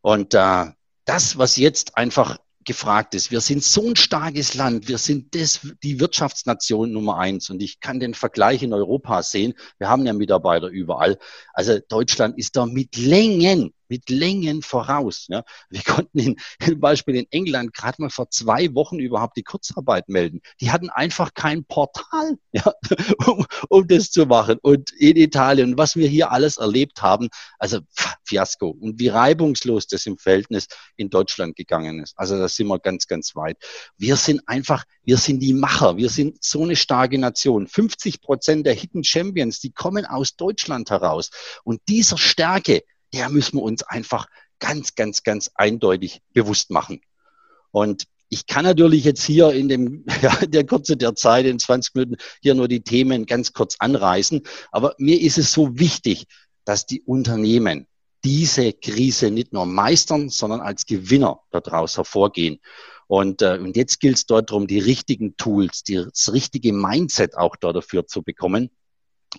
Und 0.02 0.34
äh, 0.34 0.66
das, 1.06 1.38
was 1.38 1.58
jetzt 1.58 1.98
einfach 1.98 2.38
gefragt 2.66 3.16
ist. 3.16 3.32
Wir 3.32 3.42
sind 3.42 3.64
so 3.64 3.90
ein 3.90 3.96
starkes 3.96 4.54
Land. 4.54 4.88
Wir 4.88 5.00
sind 5.00 5.34
das, 5.34 5.62
die 5.82 6.00
Wirtschaftsnation 6.00 6.92
Nummer 6.92 7.18
eins. 7.18 7.50
Und 7.50 7.64
ich 7.64 7.80
kann 7.80 8.00
den 8.00 8.14
Vergleich 8.14 8.62
in 8.62 8.74
Europa 8.74 9.24
sehen. 9.24 9.54
Wir 9.80 9.90
haben 9.90 10.06
ja 10.06 10.14
Mitarbeiter 10.14 10.68
überall. 10.68 11.18
Also 11.54 11.80
Deutschland 11.88 12.38
ist 12.38 12.56
da 12.56 12.66
mit 12.66 12.96
Längen 12.96 13.74
mit 13.90 14.10
Längen 14.10 14.62
voraus. 14.62 15.26
Ja. 15.30 15.44
Wir 15.70 15.82
konnten 15.84 16.20
in, 16.20 16.36
zum 16.64 16.80
Beispiel 16.80 17.16
in 17.16 17.28
England 17.32 17.74
gerade 17.74 18.02
mal 18.02 18.10
vor 18.10 18.30
zwei 18.30 18.74
Wochen 18.74 19.00
überhaupt 19.00 19.36
die 19.38 19.44
Kurzarbeit 19.44 20.08
melden. 20.08 20.42
Die 20.62 20.72
hatten 20.72 20.90
einfach 20.90 21.34
kein 21.34 21.66
Portal, 21.66 22.38
ja, 22.52 22.74
um, 23.26 23.46
um 23.70 23.88
das 23.88 24.12
zu 24.12 24.26
machen. 24.26 24.58
Und 24.62 24.92
in 24.92 25.18
Italien, 25.18 25.78
was 25.78 25.96
wir 25.96 26.08
hier 26.08 26.32
alles 26.32 26.58
erlebt 26.58 27.02
haben, 27.02 27.30
also 27.58 27.80
Fiasko. 28.24 28.70
Und 28.70 29.00
wie 29.00 29.08
reibungslos 29.08 29.88
das 29.88 30.06
im 30.06 30.18
Verhältnis 30.18 30.68
in 30.96 31.10
Deutschland 31.10 31.56
gegangen 31.56 32.00
ist. 32.00 32.14
Also 32.18 32.38
da 32.38 32.48
sind 32.48 32.68
wir 32.68 32.80
ganz, 32.80 33.08
ganz 33.08 33.36
weit. 33.36 33.58
Wir 33.98 34.16
sind 34.16 34.48
einfach, 34.48 34.86
wir 35.04 35.18
sind 35.18 35.40
die 35.40 35.54
Macher. 35.54 35.98
Wir 35.98 36.10
sind 36.10 36.44
so 36.44 36.64
eine 36.64 36.76
starke 36.76 37.18
Nation. 37.18 37.68
50 37.68 38.22
Prozent 38.22 38.66
der 38.66 38.74
Hidden 38.74 39.04
Champions, 39.04 39.60
die 39.60 39.72
kommen 39.72 40.06
aus 40.06 40.36
Deutschland 40.36 40.92
heraus. 40.92 41.32
Und 41.64 41.82
dieser 41.88 42.18
Stärke, 42.18 42.84
der 43.14 43.30
müssen 43.30 43.58
wir 43.58 43.64
uns 43.64 43.84
einfach 43.84 44.28
ganz, 44.60 44.96
ganz, 44.96 45.24
ganz 45.24 45.52
eindeutig 45.56 46.22
bewusst 46.34 46.70
machen. 46.70 47.02
Und 47.72 48.06
ich 48.30 48.46
kann 48.46 48.64
natürlich 48.64 49.04
jetzt 49.04 49.24
hier 49.24 49.52
in 49.52 49.68
dem, 49.68 50.06
ja, 50.22 50.36
der 50.46 50.66
Kürze 50.66 50.98
der 50.98 51.16
Zeit, 51.16 51.46
in 51.46 51.60
20 51.60 51.96
Minuten, 51.96 52.18
hier 52.42 52.56
nur 52.56 52.68
die 52.68 52.82
Themen 52.82 53.26
ganz 53.26 53.54
kurz 53.54 53.76
anreißen. 53.80 54.44
Aber 54.72 54.96
mir 54.98 55.20
ist 55.20 55.38
es 55.38 55.52
so 55.52 55.78
wichtig, 55.80 56.26
dass 56.66 56.86
die 56.86 57.02
Unternehmen 57.02 57.88
diese 58.24 58.74
Krise 58.74 59.32
nicht 59.32 59.54
nur 59.54 59.66
meistern, 59.66 60.30
sondern 60.30 60.60
als 60.60 60.86
Gewinner 60.86 61.40
daraus 61.52 61.98
hervorgehen. 61.98 62.60
Und, 63.08 63.42
äh, 63.42 63.58
und 63.58 63.76
jetzt 63.76 64.00
gilt 64.00 64.18
es 64.18 64.26
dort 64.26 64.52
darum, 64.52 64.68
die 64.68 64.78
richtigen 64.78 65.36
Tools, 65.36 65.84
die, 65.84 65.96
das 65.96 66.32
richtige 66.32 66.74
Mindset 66.74 67.36
auch 67.38 67.56
da 67.56 67.74
dafür 67.74 68.06
zu 68.06 68.22
bekommen. 68.22 68.70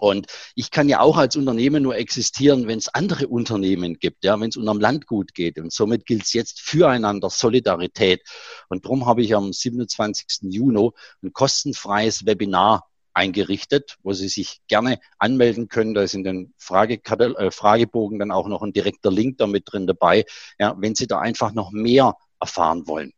Und 0.00 0.26
ich 0.54 0.70
kann 0.70 0.88
ja 0.88 1.00
auch 1.00 1.16
als 1.16 1.36
Unternehmen 1.36 1.82
nur 1.82 1.96
existieren, 1.96 2.66
wenn 2.66 2.78
es 2.78 2.88
andere 2.88 3.28
Unternehmen 3.28 3.98
gibt, 3.98 4.24
ja, 4.24 4.38
wenn 4.40 4.48
es 4.48 4.56
unserem 4.56 4.80
Land 4.80 5.06
gut 5.06 5.34
geht. 5.34 5.58
Und 5.58 5.72
somit 5.72 6.06
gilt 6.06 6.24
es 6.24 6.32
jetzt 6.32 6.60
füreinander 6.60 7.30
Solidarität. 7.30 8.22
Und 8.68 8.84
darum 8.84 9.06
habe 9.06 9.22
ich 9.22 9.34
am 9.34 9.52
27. 9.52 10.50
Juni 10.52 10.90
ein 11.22 11.32
kostenfreies 11.32 12.26
Webinar 12.26 12.86
eingerichtet, 13.12 13.96
wo 14.02 14.12
Sie 14.12 14.28
sich 14.28 14.60
gerne 14.68 14.98
anmelden 15.18 15.68
können. 15.68 15.94
Da 15.94 16.02
ist 16.02 16.14
in 16.14 16.24
den 16.24 16.54
Fragekatal 16.58 17.36
äh, 17.36 17.50
Fragebogen 17.50 18.18
dann 18.18 18.30
auch 18.30 18.48
noch 18.48 18.62
ein 18.62 18.72
direkter 18.72 19.10
Link 19.10 19.38
damit 19.38 19.64
drin 19.66 19.86
dabei, 19.86 20.24
ja, 20.58 20.74
wenn 20.78 20.94
Sie 20.94 21.06
da 21.06 21.18
einfach 21.18 21.52
noch 21.52 21.70
mehr 21.70 22.16
erfahren 22.40 22.86
wollen. 22.86 23.12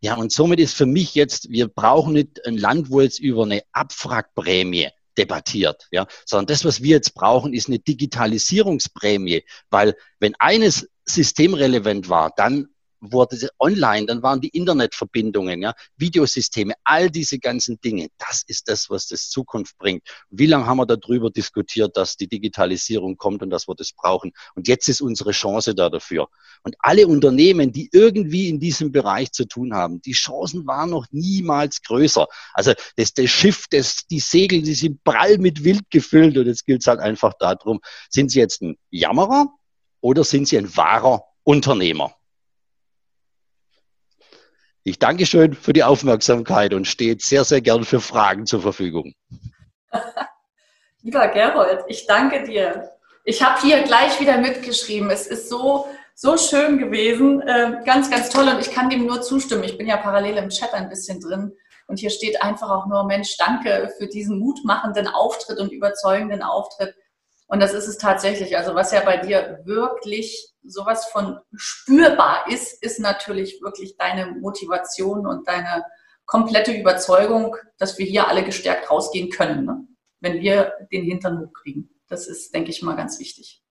Ja, 0.00 0.16
und 0.16 0.32
somit 0.32 0.58
ist 0.58 0.74
für 0.74 0.86
mich 0.86 1.14
jetzt, 1.14 1.48
wir 1.50 1.68
brauchen 1.68 2.14
nicht 2.14 2.44
ein 2.44 2.56
Land, 2.56 2.90
wo 2.90 3.00
jetzt 3.00 3.20
über 3.20 3.44
eine 3.44 3.62
Abwrackprämie 3.72 4.88
debattiert, 5.18 5.88
ja, 5.90 6.06
sondern 6.26 6.46
das, 6.46 6.64
was 6.64 6.82
wir 6.82 6.96
jetzt 6.96 7.14
brauchen, 7.14 7.52
ist 7.54 7.68
eine 7.68 7.78
Digitalisierungsprämie, 7.78 9.44
weil 9.70 9.94
wenn 10.18 10.34
eines 10.38 10.88
systemrelevant 11.04 12.08
war, 12.08 12.32
dann 12.36 12.68
wurde 13.02 13.48
online, 13.58 14.06
dann 14.06 14.22
waren 14.22 14.40
die 14.40 14.48
Internetverbindungen, 14.48 15.60
ja, 15.60 15.74
Videosysteme, 15.96 16.74
all 16.84 17.10
diese 17.10 17.38
ganzen 17.38 17.80
Dinge. 17.80 18.08
Das 18.16 18.42
ist 18.46 18.68
das, 18.68 18.88
was 18.88 19.08
das 19.08 19.28
Zukunft 19.28 19.76
bringt. 19.76 20.02
Wie 20.30 20.46
lange 20.46 20.66
haben 20.66 20.78
wir 20.78 20.86
darüber 20.86 21.30
diskutiert, 21.30 21.96
dass 21.96 22.16
die 22.16 22.28
Digitalisierung 22.28 23.16
kommt 23.16 23.42
und 23.42 23.50
dass 23.50 23.66
wir 23.66 23.74
das 23.74 23.92
brauchen? 23.92 24.32
Und 24.54 24.68
jetzt 24.68 24.88
ist 24.88 25.00
unsere 25.00 25.32
Chance 25.32 25.74
da 25.74 25.90
dafür. 25.90 26.28
Und 26.62 26.76
alle 26.78 27.08
Unternehmen, 27.08 27.72
die 27.72 27.88
irgendwie 27.92 28.48
in 28.48 28.60
diesem 28.60 28.92
Bereich 28.92 29.32
zu 29.32 29.46
tun 29.46 29.74
haben, 29.74 30.00
die 30.02 30.12
Chancen 30.12 30.66
waren 30.66 30.90
noch 30.90 31.06
niemals 31.10 31.82
größer. 31.82 32.28
Also 32.54 32.72
das, 32.96 33.12
das 33.14 33.28
Schiff, 33.30 33.66
das, 33.70 34.06
die 34.08 34.20
Segel, 34.20 34.62
die 34.62 34.74
sind 34.74 35.02
prall 35.02 35.38
mit 35.38 35.64
Wild 35.64 35.90
gefüllt 35.90 36.38
und 36.38 36.46
jetzt 36.46 36.66
gilt 36.66 36.82
es 36.82 36.86
halt 36.86 37.00
einfach 37.00 37.34
darum, 37.34 37.80
sind 38.08 38.30
sie 38.30 38.38
jetzt 38.38 38.62
ein 38.62 38.76
Jammerer 38.90 39.48
oder 40.00 40.22
sind 40.22 40.46
sie 40.46 40.58
ein 40.58 40.76
wahrer 40.76 41.24
Unternehmer? 41.42 42.14
Ich 44.84 44.98
danke 44.98 45.26
schön 45.26 45.54
für 45.54 45.72
die 45.72 45.84
Aufmerksamkeit 45.84 46.74
und 46.74 46.88
stehe 46.88 47.16
sehr, 47.20 47.44
sehr 47.44 47.60
gern 47.60 47.84
für 47.84 48.00
Fragen 48.00 48.46
zur 48.46 48.62
Verfügung. 48.62 49.14
Lieber 51.02 51.28
Gerold, 51.28 51.84
ich 51.86 52.06
danke 52.06 52.42
dir. 52.42 52.90
Ich 53.24 53.42
habe 53.42 53.60
hier 53.60 53.82
gleich 53.82 54.18
wieder 54.18 54.38
mitgeschrieben. 54.38 55.08
Es 55.10 55.28
ist 55.28 55.48
so, 55.48 55.86
so 56.16 56.36
schön 56.36 56.78
gewesen. 56.78 57.44
Ähm, 57.46 57.84
ganz, 57.84 58.10
ganz 58.10 58.30
toll 58.30 58.48
und 58.48 58.60
ich 58.60 58.72
kann 58.72 58.90
dem 58.90 59.06
nur 59.06 59.22
zustimmen. 59.22 59.62
Ich 59.62 59.78
bin 59.78 59.86
ja 59.86 59.98
parallel 59.98 60.36
im 60.38 60.48
Chat 60.48 60.74
ein 60.74 60.88
bisschen 60.88 61.20
drin. 61.20 61.52
Und 61.86 62.00
hier 62.00 62.10
steht 62.10 62.42
einfach 62.42 62.70
auch 62.70 62.86
nur, 62.86 63.04
Mensch, 63.04 63.36
danke 63.36 63.92
für 63.98 64.08
diesen 64.08 64.40
mutmachenden 64.40 65.06
Auftritt 65.06 65.60
und 65.60 65.70
überzeugenden 65.70 66.42
Auftritt. 66.42 66.94
Und 67.46 67.60
das 67.60 67.72
ist 67.72 67.86
es 67.86 67.98
tatsächlich. 67.98 68.56
Also 68.56 68.74
was 68.74 68.90
ja 68.90 69.00
bei 69.00 69.18
dir 69.18 69.60
wirklich 69.64 70.51
sowas 70.64 71.06
von 71.06 71.38
spürbar 71.54 72.46
ist, 72.48 72.82
ist 72.82 73.00
natürlich 73.00 73.60
wirklich 73.62 73.96
deine 73.96 74.26
Motivation 74.26 75.26
und 75.26 75.46
deine 75.48 75.84
komplette 76.26 76.72
Überzeugung, 76.72 77.56
dass 77.78 77.98
wir 77.98 78.06
hier 78.06 78.28
alle 78.28 78.44
gestärkt 78.44 78.90
rausgehen 78.90 79.30
können, 79.30 79.64
ne? 79.64 79.86
wenn 80.20 80.40
wir 80.40 80.72
den 80.92 81.04
Hintern 81.04 81.40
hochkriegen. 81.40 81.90
Das 82.08 82.26
ist, 82.26 82.54
denke 82.54 82.70
ich 82.70 82.82
mal, 82.82 82.96
ganz 82.96 83.18
wichtig. 83.18 83.62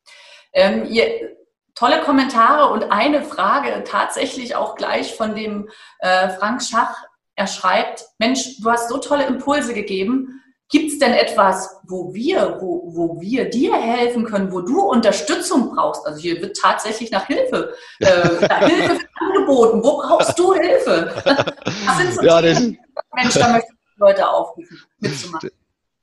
Ähm, 0.53 0.85
ihr, 0.85 1.37
tolle 1.75 2.01
Kommentare 2.01 2.71
und 2.71 2.91
eine 2.91 3.23
Frage 3.23 3.83
tatsächlich 3.85 4.55
auch 4.55 4.75
gleich 4.75 5.15
von 5.15 5.35
dem 5.35 5.69
äh, 5.99 6.29
Frank 6.29 6.61
Schach. 6.61 7.05
Er 7.35 7.47
schreibt, 7.47 8.05
Mensch, 8.19 8.59
du 8.61 8.69
hast 8.69 8.89
so 8.89 8.97
tolle 8.97 9.25
Impulse 9.25 9.73
gegeben. 9.73 10.40
Gibt 10.71 10.93
es 10.93 10.99
denn 10.99 11.13
etwas, 11.13 11.81
wo 11.83 12.13
wir, 12.13 12.57
wo, 12.61 12.83
wo 12.85 13.19
wir 13.19 13.49
dir 13.49 13.73
helfen 13.73 14.23
können, 14.23 14.51
wo 14.53 14.61
du 14.61 14.79
Unterstützung 14.79 15.75
brauchst? 15.75 16.07
Also 16.07 16.19
hier 16.19 16.41
wird 16.41 16.55
tatsächlich 16.55 17.11
nach 17.11 17.27
Hilfe, 17.27 17.73
äh, 17.99 18.05
nach 18.49 18.65
Hilfe 18.65 18.99
angeboten. 19.19 19.83
Wo 19.83 19.97
brauchst 19.97 20.39
du 20.39 20.53
Hilfe? 20.53 21.13
Was 21.85 21.97
sind 21.97 22.15
so 22.15 22.21
ja, 22.21 22.41
Themen, 22.41 22.77
Mensch, 23.13 23.33
da 23.33 23.49
möchte 23.49 23.67
ich 23.73 23.99
Leute 23.99 24.27
aufrufen, 24.27 24.81
mitzumachen. 24.99 25.49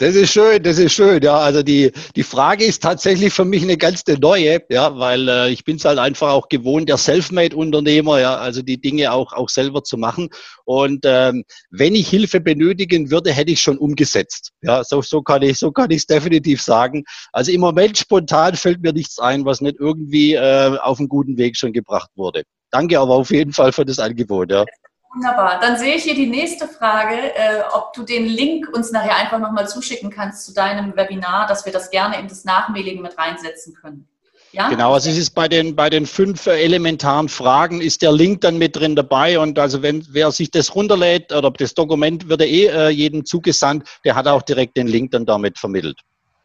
Das 0.00 0.14
ist 0.14 0.30
schön, 0.30 0.62
das 0.62 0.78
ist 0.78 0.92
schön. 0.92 1.20
Ja, 1.24 1.38
also 1.38 1.64
die, 1.64 1.90
die 2.14 2.22
Frage 2.22 2.64
ist 2.64 2.80
tatsächlich 2.84 3.32
für 3.32 3.44
mich 3.44 3.64
eine 3.64 3.76
ganz 3.76 4.04
neue, 4.06 4.62
ja, 4.70 4.96
weil 4.96 5.28
äh, 5.28 5.50
ich 5.50 5.64
bin 5.64 5.74
es 5.74 5.84
halt 5.84 5.98
einfach 5.98 6.30
auch 6.30 6.48
gewohnt, 6.48 6.88
der 6.88 6.98
Selfmade-Unternehmer, 6.98 8.20
ja, 8.20 8.36
also 8.36 8.62
die 8.62 8.80
Dinge 8.80 9.10
auch, 9.10 9.32
auch 9.32 9.48
selber 9.48 9.82
zu 9.82 9.98
machen. 9.98 10.28
Und 10.64 11.00
ähm, 11.04 11.42
wenn 11.70 11.96
ich 11.96 12.08
Hilfe 12.08 12.38
benötigen 12.38 13.10
würde, 13.10 13.32
hätte 13.32 13.50
ich 13.50 13.60
schon 13.60 13.76
umgesetzt. 13.76 14.52
Ja, 14.62 14.84
so, 14.84 15.02
so 15.02 15.20
kann 15.20 15.42
ich, 15.42 15.58
so 15.58 15.72
kann 15.72 15.90
ich 15.90 15.98
es 15.98 16.06
definitiv 16.06 16.62
sagen. 16.62 17.02
Also 17.32 17.50
im 17.50 17.60
Moment 17.60 17.98
spontan 17.98 18.54
fällt 18.54 18.80
mir 18.82 18.92
nichts 18.92 19.18
ein, 19.18 19.44
was 19.44 19.60
nicht 19.60 19.80
irgendwie 19.80 20.34
äh, 20.34 20.78
auf 20.78 21.00
einen 21.00 21.08
guten 21.08 21.36
Weg 21.38 21.56
schon 21.56 21.72
gebracht 21.72 22.10
wurde. 22.14 22.44
Danke 22.70 23.00
aber 23.00 23.14
auf 23.14 23.32
jeden 23.32 23.52
Fall 23.52 23.72
für 23.72 23.84
das 23.84 23.98
Angebot. 23.98 24.52
Ja. 24.52 24.64
Wunderbar. 25.14 25.58
Dann 25.60 25.78
sehe 25.78 25.94
ich 25.94 26.02
hier 26.02 26.14
die 26.14 26.26
nächste 26.26 26.68
Frage, 26.68 27.34
äh, 27.34 27.62
ob 27.72 27.94
du 27.94 28.02
den 28.02 28.26
Link 28.26 28.68
uns 28.74 28.92
nachher 28.92 29.16
einfach 29.16 29.38
nochmal 29.38 29.66
zuschicken 29.66 30.10
kannst 30.10 30.44
zu 30.44 30.52
deinem 30.52 30.94
Webinar, 30.96 31.46
dass 31.46 31.64
wir 31.64 31.72
das 31.72 31.90
gerne 31.90 32.18
in 32.18 32.28
das 32.28 32.44
Nachmailing 32.44 33.00
mit 33.00 33.16
reinsetzen 33.16 33.74
können. 33.74 34.06
Ja? 34.52 34.68
Genau, 34.68 34.94
also 34.94 35.10
es 35.10 35.18
ist 35.18 35.30
bei 35.30 35.48
den, 35.48 35.76
bei 35.76 35.90
den 35.90 36.06
fünf 36.06 36.46
elementaren 36.46 37.28
Fragen 37.28 37.80
ist 37.80 38.02
der 38.02 38.12
Link 38.12 38.40
dann 38.42 38.58
mit 38.58 38.76
drin 38.76 38.96
dabei 38.96 39.38
und 39.38 39.58
also 39.58 39.82
wenn 39.82 40.06
wer 40.10 40.30
sich 40.30 40.50
das 40.50 40.74
runterlädt 40.74 41.32
oder 41.32 41.50
das 41.50 41.74
Dokument 41.74 42.28
wird 42.28 42.42
eh 42.42 42.66
äh, 42.66 42.88
jedem 42.88 43.24
zugesandt, 43.24 43.86
der 44.04 44.14
hat 44.14 44.26
auch 44.26 44.42
direkt 44.42 44.76
den 44.76 44.86
Link 44.86 45.10
dann 45.10 45.26
damit 45.26 45.58
vermittelt. 45.58 46.00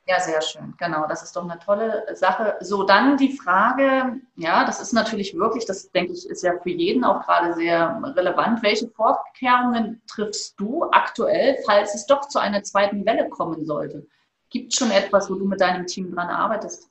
Ja, 0.06 0.20
sehr 0.20 0.42
schön. 0.42 0.74
Genau, 0.78 1.08
das 1.08 1.24
ist 1.24 1.34
doch 1.36 1.50
eine 1.50 1.58
tolle 1.60 2.06
Sache. 2.14 2.58
So, 2.60 2.84
dann 2.84 3.16
die 3.16 3.38
Frage, 3.38 4.20
ja, 4.36 4.66
das 4.66 4.82
ist 4.82 4.92
natürlich 4.92 5.34
wirklich, 5.34 5.66
das 5.66 5.92
denke 5.92 6.12
ich, 6.12 6.28
ist 6.30 6.44
ja 6.44 6.60
für 6.60 6.72
jeden 6.72 7.06
auch 7.06 7.26
gerade 7.26 7.54
sehr 7.54 8.02
relevant. 8.04 8.62
Welche 8.64 8.90
Vorkehrungen 8.90 10.02
triffst 10.08 10.60
du 10.60 10.84
aktuell, 10.92 11.58
falls 11.66 11.96
es 11.96 12.06
doch 12.06 12.28
zu 12.28 12.40
einer 12.40 12.64
zweiten 12.64 13.06
Welle 13.06 13.30
kommen 13.30 13.66
sollte? 13.66 14.06
Gibt 14.50 14.74
es 14.74 14.80
schon 14.80 14.92
etwas, 14.92 15.30
wo 15.30 15.36
du 15.36 15.46
mit 15.46 15.62
deinem 15.62 15.88
Team 15.88 16.14
dran 16.14 16.30
arbeitest? 16.30 16.90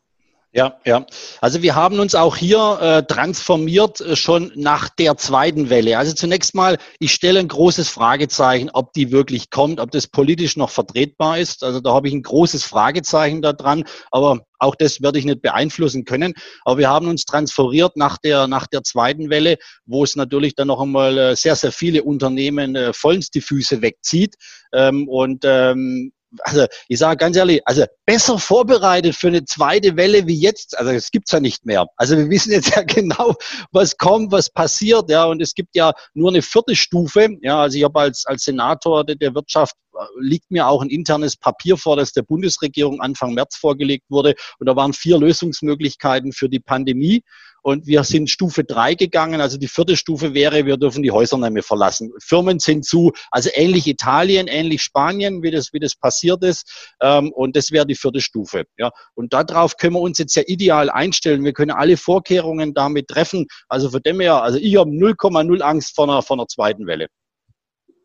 Ja, 0.54 0.78
ja. 0.84 1.06
Also 1.40 1.62
wir 1.62 1.74
haben 1.74 1.98
uns 1.98 2.14
auch 2.14 2.36
hier 2.36 2.78
äh, 2.82 3.02
transformiert 3.04 4.02
äh, 4.02 4.16
schon 4.16 4.52
nach 4.54 4.90
der 4.90 5.16
zweiten 5.16 5.70
Welle. 5.70 5.96
Also 5.96 6.12
zunächst 6.12 6.54
mal, 6.54 6.76
ich 6.98 7.14
stelle 7.14 7.40
ein 7.40 7.48
großes 7.48 7.88
Fragezeichen, 7.88 8.68
ob 8.70 8.92
die 8.92 9.10
wirklich 9.12 9.48
kommt, 9.48 9.80
ob 9.80 9.90
das 9.92 10.08
politisch 10.08 10.58
noch 10.58 10.68
vertretbar 10.68 11.38
ist. 11.38 11.64
Also 11.64 11.80
da 11.80 11.94
habe 11.94 12.08
ich 12.08 12.12
ein 12.12 12.22
großes 12.22 12.64
Fragezeichen 12.64 13.40
da 13.40 13.54
dran, 13.54 13.84
aber 14.10 14.40
auch 14.58 14.74
das 14.74 15.00
werde 15.00 15.18
ich 15.18 15.24
nicht 15.24 15.40
beeinflussen 15.40 16.04
können. 16.04 16.34
Aber 16.66 16.76
wir 16.76 16.90
haben 16.90 17.08
uns 17.08 17.24
transferiert 17.24 17.96
nach 17.96 18.18
der, 18.18 18.46
nach 18.46 18.66
der 18.66 18.82
zweiten 18.82 19.30
Welle, 19.30 19.56
wo 19.86 20.04
es 20.04 20.16
natürlich 20.16 20.54
dann 20.54 20.68
noch 20.68 20.82
einmal 20.82 21.16
äh, 21.16 21.34
sehr, 21.34 21.56
sehr 21.56 21.72
viele 21.72 22.02
Unternehmen 22.02 22.76
äh, 22.76 22.92
vollends 22.92 23.30
die 23.30 23.40
Füße 23.40 23.80
wegzieht. 23.80 24.34
Ähm, 24.74 25.08
und 25.08 25.44
ähm, 25.46 26.12
also 26.40 26.66
ich 26.88 26.98
sage 26.98 27.16
ganz 27.16 27.36
ehrlich, 27.36 27.60
also 27.64 27.84
besser 28.06 28.38
vorbereitet 28.38 29.14
für 29.14 29.28
eine 29.28 29.44
zweite 29.44 29.96
Welle 29.96 30.26
wie 30.26 30.38
jetzt, 30.38 30.76
also 30.78 30.90
es 30.90 31.10
gibt's 31.10 31.32
ja 31.32 31.40
nicht 31.40 31.66
mehr. 31.66 31.86
Also 31.96 32.16
wir 32.16 32.28
wissen 32.30 32.52
jetzt 32.52 32.70
ja 32.76 32.82
genau, 32.82 33.34
was 33.70 33.96
kommt, 33.96 34.32
was 34.32 34.50
passiert, 34.50 35.10
ja, 35.10 35.24
und 35.24 35.42
es 35.42 35.54
gibt 35.54 35.74
ja 35.76 35.92
nur 36.14 36.30
eine 36.30 36.42
vierte 36.42 36.76
Stufe. 36.76 37.28
Ja, 37.42 37.62
also 37.62 37.78
ich 37.78 37.84
habe 37.84 38.00
als, 38.00 38.26
als 38.26 38.44
Senator 38.44 39.04
der 39.04 39.34
Wirtschaft 39.34 39.74
äh, 39.94 40.04
liegt 40.20 40.50
mir 40.50 40.66
auch 40.66 40.82
ein 40.82 40.90
internes 40.90 41.36
Papier 41.36 41.76
vor, 41.76 41.96
das 41.96 42.12
der 42.12 42.22
Bundesregierung 42.22 43.00
Anfang 43.00 43.34
März 43.34 43.56
vorgelegt 43.56 44.04
wurde. 44.08 44.34
Und 44.58 44.68
da 44.68 44.76
waren 44.76 44.92
vier 44.92 45.18
Lösungsmöglichkeiten 45.18 46.32
für 46.32 46.48
die 46.48 46.60
Pandemie. 46.60 47.22
Und 47.62 47.86
wir 47.86 48.04
sind 48.04 48.28
Stufe 48.28 48.64
drei 48.64 48.94
gegangen. 48.94 49.40
Also 49.40 49.56
die 49.56 49.68
vierte 49.68 49.96
Stufe 49.96 50.34
wäre, 50.34 50.66
wir 50.66 50.76
dürfen 50.76 51.02
die 51.02 51.12
Häuser 51.12 51.38
nicht 51.38 51.52
mehr 51.52 51.62
verlassen. 51.62 52.12
Firmen 52.20 52.58
sind 52.58 52.84
zu, 52.84 53.12
also 53.30 53.50
ähnlich 53.54 53.86
Italien, 53.86 54.48
ähnlich 54.48 54.82
Spanien, 54.82 55.42
wie 55.42 55.50
das, 55.50 55.72
wie 55.72 55.78
das 55.78 55.94
passiert 55.94 56.42
ist. 56.42 56.92
Ähm, 57.00 57.32
und 57.32 57.56
das 57.56 57.70
wäre 57.70 57.86
die 57.86 57.94
vierte 57.94 58.20
Stufe. 58.20 58.64
Ja. 58.76 58.90
Und 59.14 59.32
darauf 59.32 59.76
können 59.76 59.94
wir 59.94 60.00
uns 60.00 60.18
jetzt 60.18 60.34
ja 60.34 60.42
ideal 60.46 60.90
einstellen. 60.90 61.44
Wir 61.44 61.52
können 61.52 61.70
alle 61.70 61.96
Vorkehrungen 61.96 62.74
damit 62.74 63.08
treffen. 63.08 63.46
Also 63.68 63.90
von 63.90 64.02
dem 64.02 64.20
her, 64.20 64.42
also 64.42 64.58
ich 64.58 64.76
habe 64.76 64.90
0,0 64.90 65.60
Angst 65.60 65.94
vor 65.94 66.04
einer, 66.04 66.22
vor 66.22 66.36
einer 66.36 66.48
zweiten 66.48 66.86
Welle. 66.86 67.06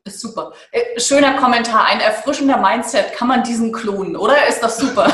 Ist 0.06 0.22
super. 0.22 0.54
Äh, 0.72 1.00
schöner 1.00 1.38
Kommentar. 1.38 1.86
Ein 1.86 2.00
erfrischender 2.00 2.58
Mindset. 2.58 3.12
Kann 3.14 3.28
man 3.28 3.44
diesen 3.44 3.74
klonen, 3.74 4.16
oder? 4.16 4.48
Ist 4.48 4.62
das 4.62 4.78
super? 4.78 5.14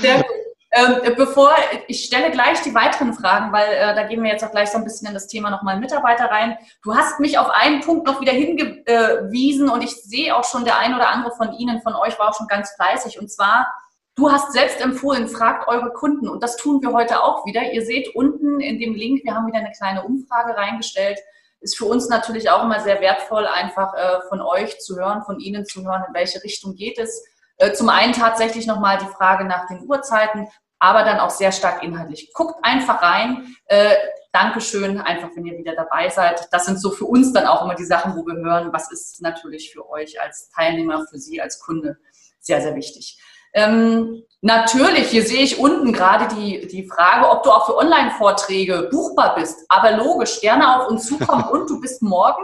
Sehr 0.00 0.16
gut. 0.18 0.41
Ähm, 0.74 1.14
bevor 1.16 1.54
ich 1.86 2.06
stelle 2.06 2.30
gleich 2.30 2.62
die 2.62 2.74
weiteren 2.74 3.12
Fragen, 3.12 3.52
weil 3.52 3.74
äh, 3.74 3.94
da 3.94 4.04
gehen 4.04 4.22
wir 4.22 4.30
jetzt 4.30 4.42
auch 4.42 4.50
gleich 4.50 4.70
so 4.70 4.78
ein 4.78 4.84
bisschen 4.84 5.06
in 5.06 5.12
das 5.12 5.26
Thema 5.26 5.50
nochmal 5.50 5.78
Mitarbeiter 5.78 6.30
rein. 6.30 6.56
Du 6.82 6.96
hast 6.96 7.20
mich 7.20 7.36
auf 7.36 7.50
einen 7.50 7.82
Punkt 7.82 8.06
noch 8.06 8.22
wieder 8.22 8.32
hingewiesen 8.32 9.68
und 9.68 9.84
ich 9.84 9.94
sehe 10.02 10.34
auch 10.34 10.44
schon, 10.44 10.64
der 10.64 10.78
ein 10.78 10.94
oder 10.94 11.10
andere 11.10 11.36
von 11.36 11.52
Ihnen, 11.52 11.82
von 11.82 11.94
euch 11.94 12.18
war 12.18 12.30
auch 12.30 12.34
schon 12.38 12.46
ganz 12.46 12.70
fleißig. 12.70 13.20
Und 13.20 13.30
zwar, 13.30 13.70
du 14.14 14.32
hast 14.32 14.54
selbst 14.54 14.80
empfohlen, 14.80 15.28
fragt 15.28 15.68
eure 15.68 15.92
Kunden. 15.92 16.26
Und 16.26 16.42
das 16.42 16.56
tun 16.56 16.80
wir 16.80 16.94
heute 16.94 17.22
auch 17.22 17.44
wieder. 17.44 17.70
Ihr 17.72 17.84
seht 17.84 18.14
unten 18.14 18.60
in 18.60 18.78
dem 18.78 18.94
Link, 18.94 19.24
wir 19.24 19.34
haben 19.34 19.46
wieder 19.46 19.58
eine 19.58 19.72
kleine 19.72 20.04
Umfrage 20.04 20.56
reingestellt. 20.56 21.18
Ist 21.60 21.76
für 21.76 21.84
uns 21.84 22.08
natürlich 22.08 22.48
auch 22.48 22.64
immer 22.64 22.80
sehr 22.80 23.02
wertvoll, 23.02 23.46
einfach 23.46 23.92
äh, 23.92 24.26
von 24.30 24.40
euch 24.40 24.80
zu 24.80 24.96
hören, 24.96 25.22
von 25.22 25.38
Ihnen 25.38 25.66
zu 25.66 25.84
hören, 25.84 26.04
in 26.08 26.14
welche 26.14 26.42
Richtung 26.42 26.74
geht 26.76 26.98
es. 26.98 27.22
Äh, 27.62 27.74
zum 27.74 27.88
einen 27.88 28.12
tatsächlich 28.12 28.66
nochmal 28.66 28.98
die 28.98 29.06
Frage 29.06 29.44
nach 29.44 29.68
den 29.68 29.88
Uhrzeiten, 29.88 30.48
aber 30.80 31.04
dann 31.04 31.20
auch 31.20 31.30
sehr 31.30 31.52
stark 31.52 31.84
inhaltlich. 31.84 32.32
Guckt 32.34 32.56
einfach 32.64 33.00
rein. 33.00 33.54
Äh, 33.66 33.94
Dankeschön, 34.32 35.00
einfach 35.00 35.28
wenn 35.36 35.46
ihr 35.46 35.56
wieder 35.56 35.76
dabei 35.76 36.08
seid. 36.08 36.48
Das 36.50 36.66
sind 36.66 36.80
so 36.80 36.90
für 36.90 37.04
uns 37.04 37.32
dann 37.32 37.46
auch 37.46 37.62
immer 37.62 37.76
die 37.76 37.84
Sachen, 37.84 38.16
wo 38.16 38.26
wir 38.26 38.34
hören, 38.34 38.72
was 38.72 38.90
ist 38.90 39.22
natürlich 39.22 39.72
für 39.72 39.88
euch 39.88 40.20
als 40.20 40.48
Teilnehmer, 40.48 41.06
für 41.08 41.18
Sie 41.18 41.40
als 41.40 41.60
Kunde 41.60 41.98
sehr, 42.40 42.60
sehr 42.60 42.74
wichtig. 42.74 43.20
Ähm, 43.52 44.24
natürlich, 44.40 45.10
hier 45.10 45.22
sehe 45.22 45.42
ich 45.42 45.60
unten 45.60 45.92
gerade 45.92 46.34
die, 46.34 46.66
die 46.66 46.88
Frage, 46.88 47.30
ob 47.30 47.44
du 47.44 47.50
auch 47.50 47.66
für 47.66 47.76
Online-Vorträge 47.76 48.88
buchbar 48.90 49.36
bist. 49.36 49.66
Aber 49.68 49.92
logisch, 49.92 50.40
gerne 50.40 50.80
auf 50.80 50.88
uns 50.88 51.06
zukommen 51.06 51.44
und 51.52 51.70
du 51.70 51.80
bist 51.80 52.02
morgen 52.02 52.42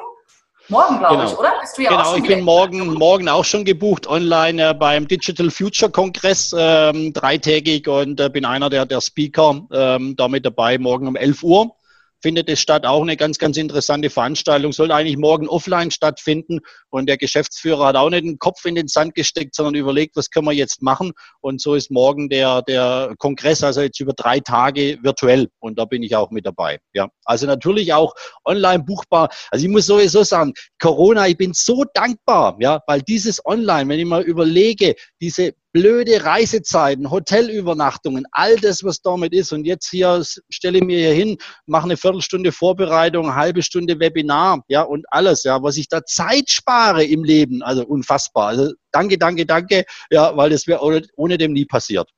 Morgen, 0.70 0.98
glaube 0.98 1.16
genau. 1.16 1.33
ich, 1.33 1.38
oder? 1.38 1.52
Bist 1.61 1.78
du 1.78 1.83
ja 1.83 1.90
genau, 1.90 2.02
auch 2.02 2.14
schon 2.14 2.22
ich 2.22 2.28
bin 2.28 2.44
morgen, 2.44 2.92
morgen 2.94 3.28
auch 3.28 3.44
schon 3.44 3.64
gebucht 3.64 4.07
online 4.07 4.70
äh, 4.70 4.74
beim 4.74 5.09
Digital 5.09 5.50
Future 5.50 5.90
Kongress, 5.90 6.54
ähm, 6.57 7.12
dreitägig 7.14 7.88
und 7.88 8.20
äh, 8.20 8.28
bin 8.28 8.44
einer 8.44 8.68
der, 8.68 8.85
der 8.85 9.00
Speaker 9.00 9.62
ähm, 9.72 10.14
da 10.16 10.28
mit 10.28 10.44
dabei, 10.44 10.76
morgen 10.78 11.09
um 11.09 11.16
11 11.16 11.42
Uhr 11.42 11.74
findet 12.20 12.48
es 12.48 12.61
statt. 12.61 12.87
Auch 12.87 13.02
eine 13.02 13.16
ganz, 13.16 13.38
ganz 13.38 13.57
interessante 13.57 14.11
Veranstaltung. 14.11 14.72
Soll 14.72 14.92
eigentlich 14.92 15.16
morgen 15.16 15.48
offline 15.48 15.90
stattfinden. 15.90 16.61
Und 16.90 17.09
der 17.09 17.16
Geschäftsführer 17.16 17.87
hat 17.87 17.96
auch 17.96 18.11
nicht 18.11 18.24
den 18.24 18.38
Kopf 18.38 18.64
in 18.64 18.74
den 18.74 18.88
Sand 18.88 19.14
gesteckt, 19.14 19.54
sondern 19.54 19.74
überlegt, 19.74 20.16
was 20.16 20.31
können 20.31 20.46
wir 20.46 20.52
jetzt 20.52 20.83
machen. 20.83 21.12
Und 21.40 21.61
so 21.61 21.74
ist 21.74 21.90
morgen 21.90 22.28
der, 22.28 22.62
der 22.62 23.14
Kongress, 23.18 23.62
also 23.62 23.83
jetzt 23.83 24.00
über 24.00 24.12
drei 24.12 24.40
Tage 24.40 24.98
virtuell. 25.02 25.48
Und 25.61 25.78
da 25.78 25.85
bin 25.85 26.02
ich 26.02 26.16
auch 26.16 26.31
mit 26.31 26.46
dabei. 26.46 26.78
Ja, 26.92 27.09
also 27.24 27.46
natürlich 27.46 27.92
auch 27.92 28.14
online 28.44 28.83
buchbar. 28.83 29.28
Also 29.50 29.66
ich 29.66 29.70
muss 29.70 29.87
sowieso 29.87 30.22
sagen, 30.22 30.52
Corona, 30.81 31.28
ich 31.28 31.37
bin 31.37 31.52
so 31.54 31.85
dankbar, 31.94 32.57
ja, 32.61 32.83
weil 32.87 33.02
dieses 33.02 33.44
Online, 33.44 33.88
wenn 33.88 33.98
ich 33.98 34.07
mal 34.07 34.22
überlege, 34.22 34.94
diese 35.20 35.54
blöde 35.78 36.24
Reisezeiten, 36.24 37.08
Hotelübernachtungen, 37.08 38.26
all 38.32 38.56
das, 38.56 38.82
was 38.82 39.00
damit 39.00 39.32
ist. 39.32 39.52
Und 39.52 39.64
jetzt 39.64 39.88
hier 39.88 40.22
stelle 40.50 40.78
ich 40.78 40.84
mir 40.84 40.98
hier 40.98 41.12
hin, 41.12 41.38
mache 41.66 41.84
eine 41.84 41.96
Viertelstunde 41.96 42.50
Vorbereitung, 42.50 43.26
eine 43.26 43.36
halbe 43.36 43.62
Stunde 43.62 44.00
Webinar, 44.00 44.64
ja, 44.66 44.82
und 44.82 45.06
alles, 45.10 45.44
ja, 45.44 45.62
was 45.62 45.76
ich 45.76 45.88
da 45.88 46.04
Zeit 46.04 46.50
spare 46.50 47.04
im 47.04 47.22
Leben, 47.22 47.62
also 47.62 47.86
unfassbar. 47.86 48.48
Also 48.48 48.72
danke, 48.90 49.18
danke, 49.18 49.46
danke, 49.46 49.84
ja, 50.10 50.36
weil 50.36 50.50
das 50.50 50.66
wäre 50.66 50.82
ohne, 50.82 51.02
ohne 51.16 51.38
dem 51.38 51.52
nie 51.52 51.64
passiert. 51.64 52.10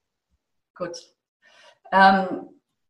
Gut. 0.74 0.96
Ähm, 1.92 2.48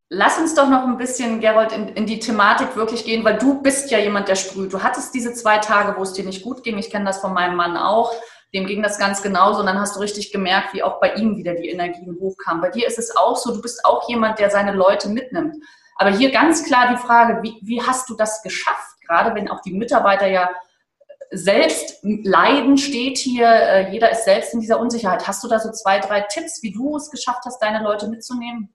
lass 0.09 0.39
uns 0.39 0.55
doch 0.55 0.69
noch 0.69 0.85
ein 0.85 0.99
bisschen, 0.99 1.41
Gerold, 1.41 1.73
in, 1.73 1.89
in, 1.89 2.07
die 2.07 2.21
Thematik 2.21 2.77
wirklich 2.77 3.05
gehen, 3.05 3.25
weil 3.25 3.39
du 3.39 3.61
bist 3.61 3.91
ja 3.91 3.99
jemand, 3.99 4.29
der 4.29 4.37
sprüht. 4.37 4.73
Du 4.73 4.85
hattest 4.85 5.13
diese 5.15 5.33
zwei 5.35 5.59
Tage, 5.59 5.99
wo 5.99 6.03
es 6.05 6.13
dir 6.13 6.25
nicht 6.25 6.45
gut 6.45 6.63
ging. 6.63 6.79
Ich 6.79 6.91
kenne 6.91 7.07
das 7.07 7.21
von 7.21 7.35
meinem 7.35 7.57
Mann 7.57 7.77
auch 7.77 8.13
dem 8.53 8.67
ging 8.67 8.83
das 8.83 8.99
ganz 8.99 9.23
genauso. 9.23 9.61
Und 9.61 9.67
dann 9.67 9.79
hast 9.79 9.97
du 9.97 10.01
richtig 10.01 10.33
gemerkt, 10.33 10.75
wie 10.75 10.83
auch 10.83 11.01
bei 11.01 11.15
ihm 11.15 11.37
wieder 11.37 11.55
die 11.55 11.69
Energien 11.69 12.17
hochkamen. 12.21 12.61
Bei 12.61 12.71
dir 12.71 12.87
ist 12.87 12.99
es 12.99 13.17
auch 13.17 13.37
so, 13.37 13.55
du 13.55 13.63
bist 13.63 13.85
auch 13.85 14.09
jemand, 14.09 14.39
der 14.39 14.51
seine 14.51 14.73
Leute 14.73 15.09
mitnimmt. 15.09 15.57
Aber 15.97 16.11
hier 16.11 16.31
ganz 16.31 16.65
klar 16.65 16.89
die 16.93 16.97
Frage, 16.97 17.43
wie, 17.43 17.59
wie 17.63 17.83
hast 17.83 18.09
du 18.09 18.17
das 18.17 18.43
geschafft? 18.43 19.01
Gerade 19.07 19.35
wenn 19.35 19.51
auch 19.51 19.61
die 19.61 19.73
Mitarbeiter 19.73 20.27
ja 20.27 20.51
selbst 21.31 21.99
leiden 22.03 22.77
steht 22.77 23.19
hier, 23.19 23.47
äh, 23.47 23.93
jeder 23.93 24.11
ist 24.11 24.25
selbst 24.25 24.53
in 24.53 24.61
dieser 24.61 24.81
Unsicherheit. 24.81 25.29
Hast 25.29 25.45
du 25.45 25.49
da 25.49 25.61
so 25.61 25.71
zwei, 25.71 26.01
drei 26.01 26.23
Tipps, 26.23 26.63
wie 26.63 26.73
du 26.73 26.97
es 26.97 27.11
geschafft 27.11 27.43
hast, 27.45 27.61
deine 27.61 27.85
Leute 27.85 28.09
mitzunehmen? 28.09 28.75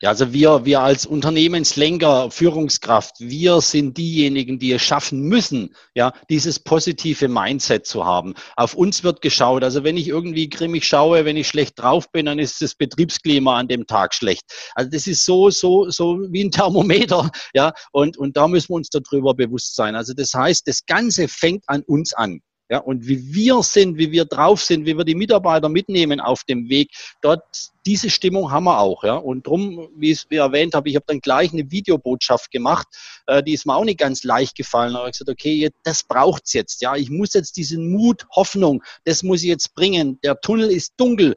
Ja, 0.00 0.10
also 0.10 0.32
wir, 0.32 0.64
wir 0.64 0.80
als 0.80 1.06
Unternehmenslenker, 1.06 2.30
Führungskraft, 2.30 3.16
wir 3.20 3.60
sind 3.60 3.96
diejenigen, 3.96 4.58
die 4.58 4.72
es 4.72 4.82
schaffen 4.82 5.22
müssen, 5.22 5.74
ja, 5.94 6.12
dieses 6.28 6.58
positive 6.58 7.28
Mindset 7.28 7.86
zu 7.86 8.04
haben. 8.04 8.34
Auf 8.56 8.74
uns 8.74 9.04
wird 9.04 9.20
geschaut. 9.20 9.62
Also 9.62 9.84
wenn 9.84 9.96
ich 9.96 10.08
irgendwie 10.08 10.48
grimmig 10.48 10.84
schaue, 10.84 11.24
wenn 11.24 11.36
ich 11.36 11.48
schlecht 11.48 11.78
drauf 11.78 12.10
bin, 12.10 12.26
dann 12.26 12.38
ist 12.38 12.60
das 12.60 12.74
Betriebsklima 12.74 13.58
an 13.58 13.68
dem 13.68 13.86
Tag 13.86 14.14
schlecht. 14.14 14.44
Also 14.74 14.90
das 14.90 15.06
ist 15.06 15.24
so, 15.24 15.50
so, 15.50 15.88
so 15.90 16.18
wie 16.30 16.44
ein 16.44 16.50
Thermometer, 16.50 17.30
ja, 17.54 17.72
und, 17.92 18.16
und 18.16 18.36
da 18.36 18.48
müssen 18.48 18.70
wir 18.70 18.76
uns 18.76 18.90
darüber 18.90 19.34
bewusst 19.34 19.76
sein. 19.76 19.94
Also 19.94 20.12
das 20.14 20.34
heißt, 20.34 20.66
das 20.66 20.86
Ganze 20.86 21.28
fängt 21.28 21.64
an 21.66 21.82
uns 21.82 22.12
an. 22.12 22.40
Ja, 22.70 22.78
und 22.78 23.06
wie 23.06 23.34
wir 23.34 23.62
sind, 23.62 23.98
wie 23.98 24.10
wir 24.10 24.24
drauf 24.24 24.62
sind, 24.62 24.86
wie 24.86 24.96
wir 24.96 25.04
die 25.04 25.14
Mitarbeiter 25.14 25.68
mitnehmen 25.68 26.18
auf 26.18 26.44
dem 26.44 26.70
Weg, 26.70 26.90
dort 27.20 27.42
diese 27.84 28.08
Stimmung 28.08 28.50
haben 28.50 28.64
wir 28.64 28.78
auch. 28.78 29.04
Ja. 29.04 29.16
Und 29.16 29.46
drum, 29.46 29.90
wie 29.96 30.10
ich 30.10 30.24
es 30.30 30.36
erwähnt 30.36 30.74
habe, 30.74 30.88
ich 30.88 30.96
habe 30.96 31.04
dann 31.06 31.20
gleich 31.20 31.52
eine 31.52 31.70
Videobotschaft 31.70 32.50
gemacht, 32.50 32.86
äh, 33.26 33.42
die 33.42 33.52
ist 33.52 33.66
mir 33.66 33.76
auch 33.76 33.84
nicht 33.84 33.98
ganz 33.98 34.24
leicht 34.24 34.56
gefallen. 34.56 34.94
Habe 34.94 35.08
ich 35.08 35.12
gesagt, 35.18 35.28
okay, 35.28 35.70
das 35.82 36.04
braucht's 36.04 36.54
jetzt. 36.54 36.80
Ja, 36.80 36.96
ich 36.96 37.10
muss 37.10 37.34
jetzt 37.34 37.58
diesen 37.58 37.90
Mut, 37.90 38.26
Hoffnung, 38.30 38.82
das 39.04 39.22
muss 39.22 39.42
ich 39.42 39.48
jetzt 39.48 39.74
bringen. 39.74 40.18
Der 40.22 40.40
Tunnel 40.40 40.70
ist 40.70 40.94
dunkel. 40.96 41.36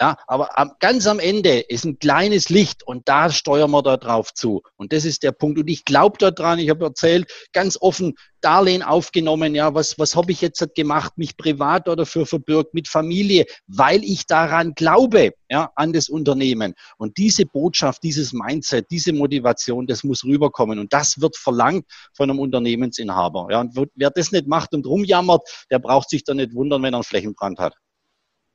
Ja, 0.00 0.16
aber 0.28 0.56
am, 0.56 0.72
ganz 0.78 1.08
am 1.08 1.18
Ende 1.18 1.58
ist 1.58 1.84
ein 1.84 1.98
kleines 1.98 2.50
Licht 2.50 2.86
und 2.86 3.08
da 3.08 3.30
steuern 3.30 3.72
wir 3.72 3.82
da 3.82 3.96
drauf 3.96 4.32
zu. 4.32 4.62
Und 4.76 4.92
das 4.92 5.04
ist 5.04 5.24
der 5.24 5.32
Punkt. 5.32 5.58
Und 5.58 5.68
ich 5.68 5.84
glaube 5.84 6.18
daran, 6.18 6.60
ich 6.60 6.70
habe 6.70 6.84
erzählt, 6.84 7.28
ganz 7.52 7.76
offen 7.80 8.14
Darlehen 8.40 8.84
aufgenommen, 8.84 9.56
ja, 9.56 9.74
was, 9.74 9.98
was 9.98 10.14
habe 10.14 10.30
ich 10.30 10.40
jetzt 10.40 10.64
gemacht, 10.76 11.18
mich 11.18 11.36
privat 11.36 11.88
dafür 11.88 12.26
verbürgt, 12.26 12.74
mit 12.74 12.86
Familie, 12.86 13.46
weil 13.66 14.04
ich 14.04 14.26
daran 14.26 14.74
glaube, 14.74 15.32
ja, 15.50 15.72
an 15.74 15.92
das 15.92 16.08
Unternehmen. 16.08 16.74
Und 16.98 17.18
diese 17.18 17.44
Botschaft, 17.46 18.04
dieses 18.04 18.32
Mindset, 18.32 18.86
diese 18.92 19.12
Motivation, 19.12 19.88
das 19.88 20.04
muss 20.04 20.22
rüberkommen. 20.22 20.78
Und 20.78 20.92
das 20.92 21.20
wird 21.20 21.36
verlangt 21.36 21.86
von 22.14 22.30
einem 22.30 22.38
Unternehmensinhaber. 22.38 23.48
Ja, 23.50 23.60
und 23.62 23.76
wer 23.96 24.10
das 24.10 24.30
nicht 24.30 24.46
macht 24.46 24.72
und 24.74 24.86
rumjammert, 24.86 25.42
der 25.72 25.80
braucht 25.80 26.08
sich 26.08 26.22
da 26.22 26.34
nicht 26.34 26.54
wundern, 26.54 26.84
wenn 26.84 26.94
er 26.94 26.98
einen 26.98 27.04
Flächenbrand 27.04 27.58
hat. 27.58 27.74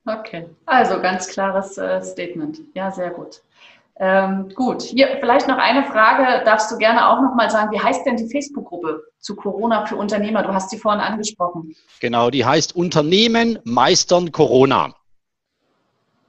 Okay, 0.06 0.50
also 0.66 1.02
ganz 1.02 1.28
klares 1.28 1.78
äh, 1.78 2.02
Statement. 2.02 2.60
Ja, 2.74 2.92
sehr 2.92 3.12
gut. 3.12 3.42
Ähm, 4.00 4.50
gut, 4.56 4.82
hier 4.82 5.18
vielleicht 5.20 5.48
noch 5.48 5.58
eine 5.58 5.84
Frage. 5.84 6.44
Darfst 6.46 6.72
du 6.72 6.78
gerne 6.78 7.08
auch 7.08 7.22
noch 7.22 7.36
mal 7.36 7.50
sagen, 7.50 7.72
wie 7.72 7.80
heißt 7.80 8.06
denn 8.06 8.18
die 8.18 8.28
Facebook-Gruppe 8.30 9.04
zu 9.20 9.36
Corona 9.36 9.86
für 9.86 9.96
Unternehmer? 9.96 10.42
Du 10.42 10.54
hast 10.54 10.72
sie 10.72 10.78
vorhin 10.78 11.00
angesprochen. 11.00 11.76
Genau, 12.02 12.30
die 12.32 12.44
heißt 12.44 12.76
Unternehmen 12.76 13.60
meistern 13.64 14.32
Corona. 14.32 14.94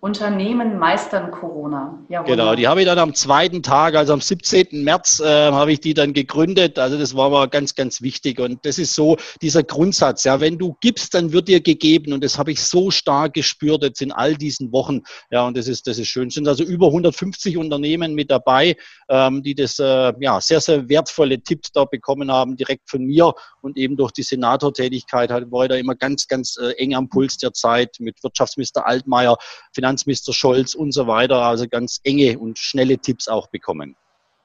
Unternehmen 0.04 0.78
meistern 0.78 1.30
Corona. 1.30 1.98
Ja, 2.10 2.20
genau, 2.24 2.54
die 2.54 2.68
habe 2.68 2.80
ich 2.80 2.86
dann 2.86 2.98
am 2.98 3.14
zweiten 3.14 3.62
Tag, 3.62 3.94
also 3.94 4.12
am 4.12 4.20
17. 4.20 4.84
März, 4.84 5.18
äh, 5.20 5.50
habe 5.50 5.72
ich 5.72 5.80
die 5.80 5.94
dann 5.94 6.12
gegründet. 6.12 6.78
Also 6.78 6.98
das 6.98 7.16
war 7.16 7.30
mal 7.30 7.48
ganz, 7.48 7.74
ganz 7.74 8.02
wichtig. 8.02 8.38
Und 8.38 8.66
das 8.66 8.78
ist 8.78 8.94
so 8.94 9.16
dieser 9.40 9.62
Grundsatz, 9.62 10.24
ja, 10.24 10.42
wenn 10.42 10.58
du 10.58 10.76
gibst, 10.82 11.14
dann 11.14 11.32
wird 11.32 11.48
dir 11.48 11.62
gegeben. 11.62 12.12
Und 12.12 12.22
das 12.22 12.38
habe 12.38 12.52
ich 12.52 12.62
so 12.62 12.90
stark 12.90 13.32
gespürt 13.32 13.82
jetzt 13.82 14.02
in 14.02 14.12
all 14.12 14.34
diesen 14.34 14.72
Wochen. 14.72 15.00
Ja, 15.30 15.46
und 15.46 15.56
das 15.56 15.68
ist, 15.68 15.86
das 15.86 15.96
ist 15.96 16.08
schön. 16.08 16.28
Es 16.28 16.34
sind 16.34 16.46
also 16.48 16.64
über 16.64 16.88
150 16.88 17.56
Unternehmen 17.56 18.12
mit 18.12 18.30
dabei, 18.30 18.76
ähm, 19.08 19.42
die 19.42 19.54
das 19.54 19.78
äh, 19.78 20.12
ja, 20.20 20.38
sehr, 20.38 20.60
sehr 20.60 20.86
wertvolle 20.86 21.40
Tipps 21.40 21.72
da 21.72 21.86
bekommen 21.86 22.30
haben, 22.30 22.56
direkt 22.56 22.90
von 22.90 23.04
mir 23.06 23.32
und 23.62 23.78
eben 23.78 23.96
durch 23.96 24.12
die 24.12 24.22
Senatortätigkeit 24.22 25.30
halt, 25.30 25.50
war 25.50 25.62
ich 25.62 25.70
da 25.70 25.76
immer 25.76 25.94
ganz, 25.94 26.28
ganz 26.28 26.58
äh, 26.58 26.72
eng 26.72 26.94
am 26.94 27.08
Puls 27.08 27.38
der 27.38 27.54
Zeit 27.54 27.96
mit 28.00 28.22
Wirtschaftsminister 28.22 28.86
Altmaier, 28.86 29.38
Finanz 29.72 29.93
Finanzminister 29.94 30.32
Scholz 30.32 30.74
und 30.74 30.92
so 30.92 31.06
weiter, 31.06 31.42
also 31.42 31.68
ganz 31.68 32.00
enge 32.04 32.38
und 32.38 32.58
schnelle 32.58 32.98
Tipps 32.98 33.28
auch 33.28 33.48
bekommen. 33.48 33.96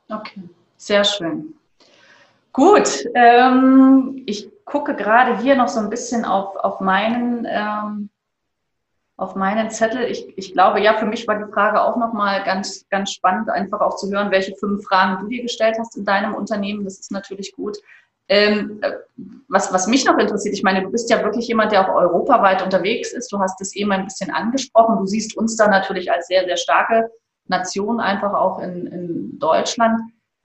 Okay, 0.09 0.43
sehr 0.77 1.03
schön. 1.03 1.53
Gut, 2.53 3.05
ähm, 3.15 4.23
ich 4.25 4.49
gucke 4.65 4.95
gerade 4.95 5.39
hier 5.41 5.55
noch 5.55 5.67
so 5.67 5.79
ein 5.79 5.89
bisschen 5.89 6.25
auf, 6.25 6.55
auf 6.55 6.79
meinen 6.81 7.45
ähm, 7.49 8.09
auf 9.17 9.35
meinen 9.35 9.69
Zettel. 9.69 10.03
Ich, 10.05 10.37
ich 10.37 10.53
glaube, 10.53 10.79
ja, 10.79 10.93
für 10.93 11.05
mich 11.05 11.27
war 11.27 11.35
die 11.35 11.51
Frage 11.51 11.81
auch 11.81 11.97
nochmal 11.97 12.41
ganz, 12.45 12.87
ganz 12.89 13.11
spannend, 13.11 13.49
einfach 13.49 13.81
auch 13.81 13.97
zu 13.97 14.09
hören, 14.09 14.31
welche 14.31 14.55
fünf 14.55 14.85
Fragen 14.85 15.21
du 15.21 15.27
dir 15.27 15.41
gestellt 15.41 15.75
hast 15.77 15.97
in 15.97 16.05
deinem 16.05 16.35
Unternehmen. 16.35 16.85
Das 16.85 16.99
ist 16.99 17.11
natürlich 17.11 17.51
gut. 17.51 17.77
Ähm, 18.29 18.79
äh, 18.81 18.91
was, 19.47 19.73
was 19.73 19.87
mich 19.87 20.05
noch 20.05 20.17
interessiert, 20.17 20.53
ich 20.53 20.63
meine, 20.63 20.83
du 20.83 20.91
bist 20.91 21.09
ja 21.09 21.23
wirklich 21.23 21.47
jemand, 21.47 21.71
der 21.71 21.81
auch 21.81 21.95
europaweit 21.95 22.61
unterwegs 22.61 23.11
ist. 23.11 23.31
Du 23.31 23.39
hast 23.39 23.59
es 23.59 23.75
eben 23.75 23.91
ein 23.91 24.05
bisschen 24.05 24.31
angesprochen. 24.31 24.97
Du 24.97 25.05
siehst 25.07 25.35
uns 25.35 25.55
da 25.55 25.67
natürlich 25.67 26.11
als 26.11 26.27
sehr, 26.27 26.45
sehr 26.45 26.57
starke 26.57 27.09
Nation, 27.47 27.99
einfach 27.99 28.33
auch 28.33 28.59
in, 28.59 28.85
in 28.85 29.39
Deutschland. 29.39 29.99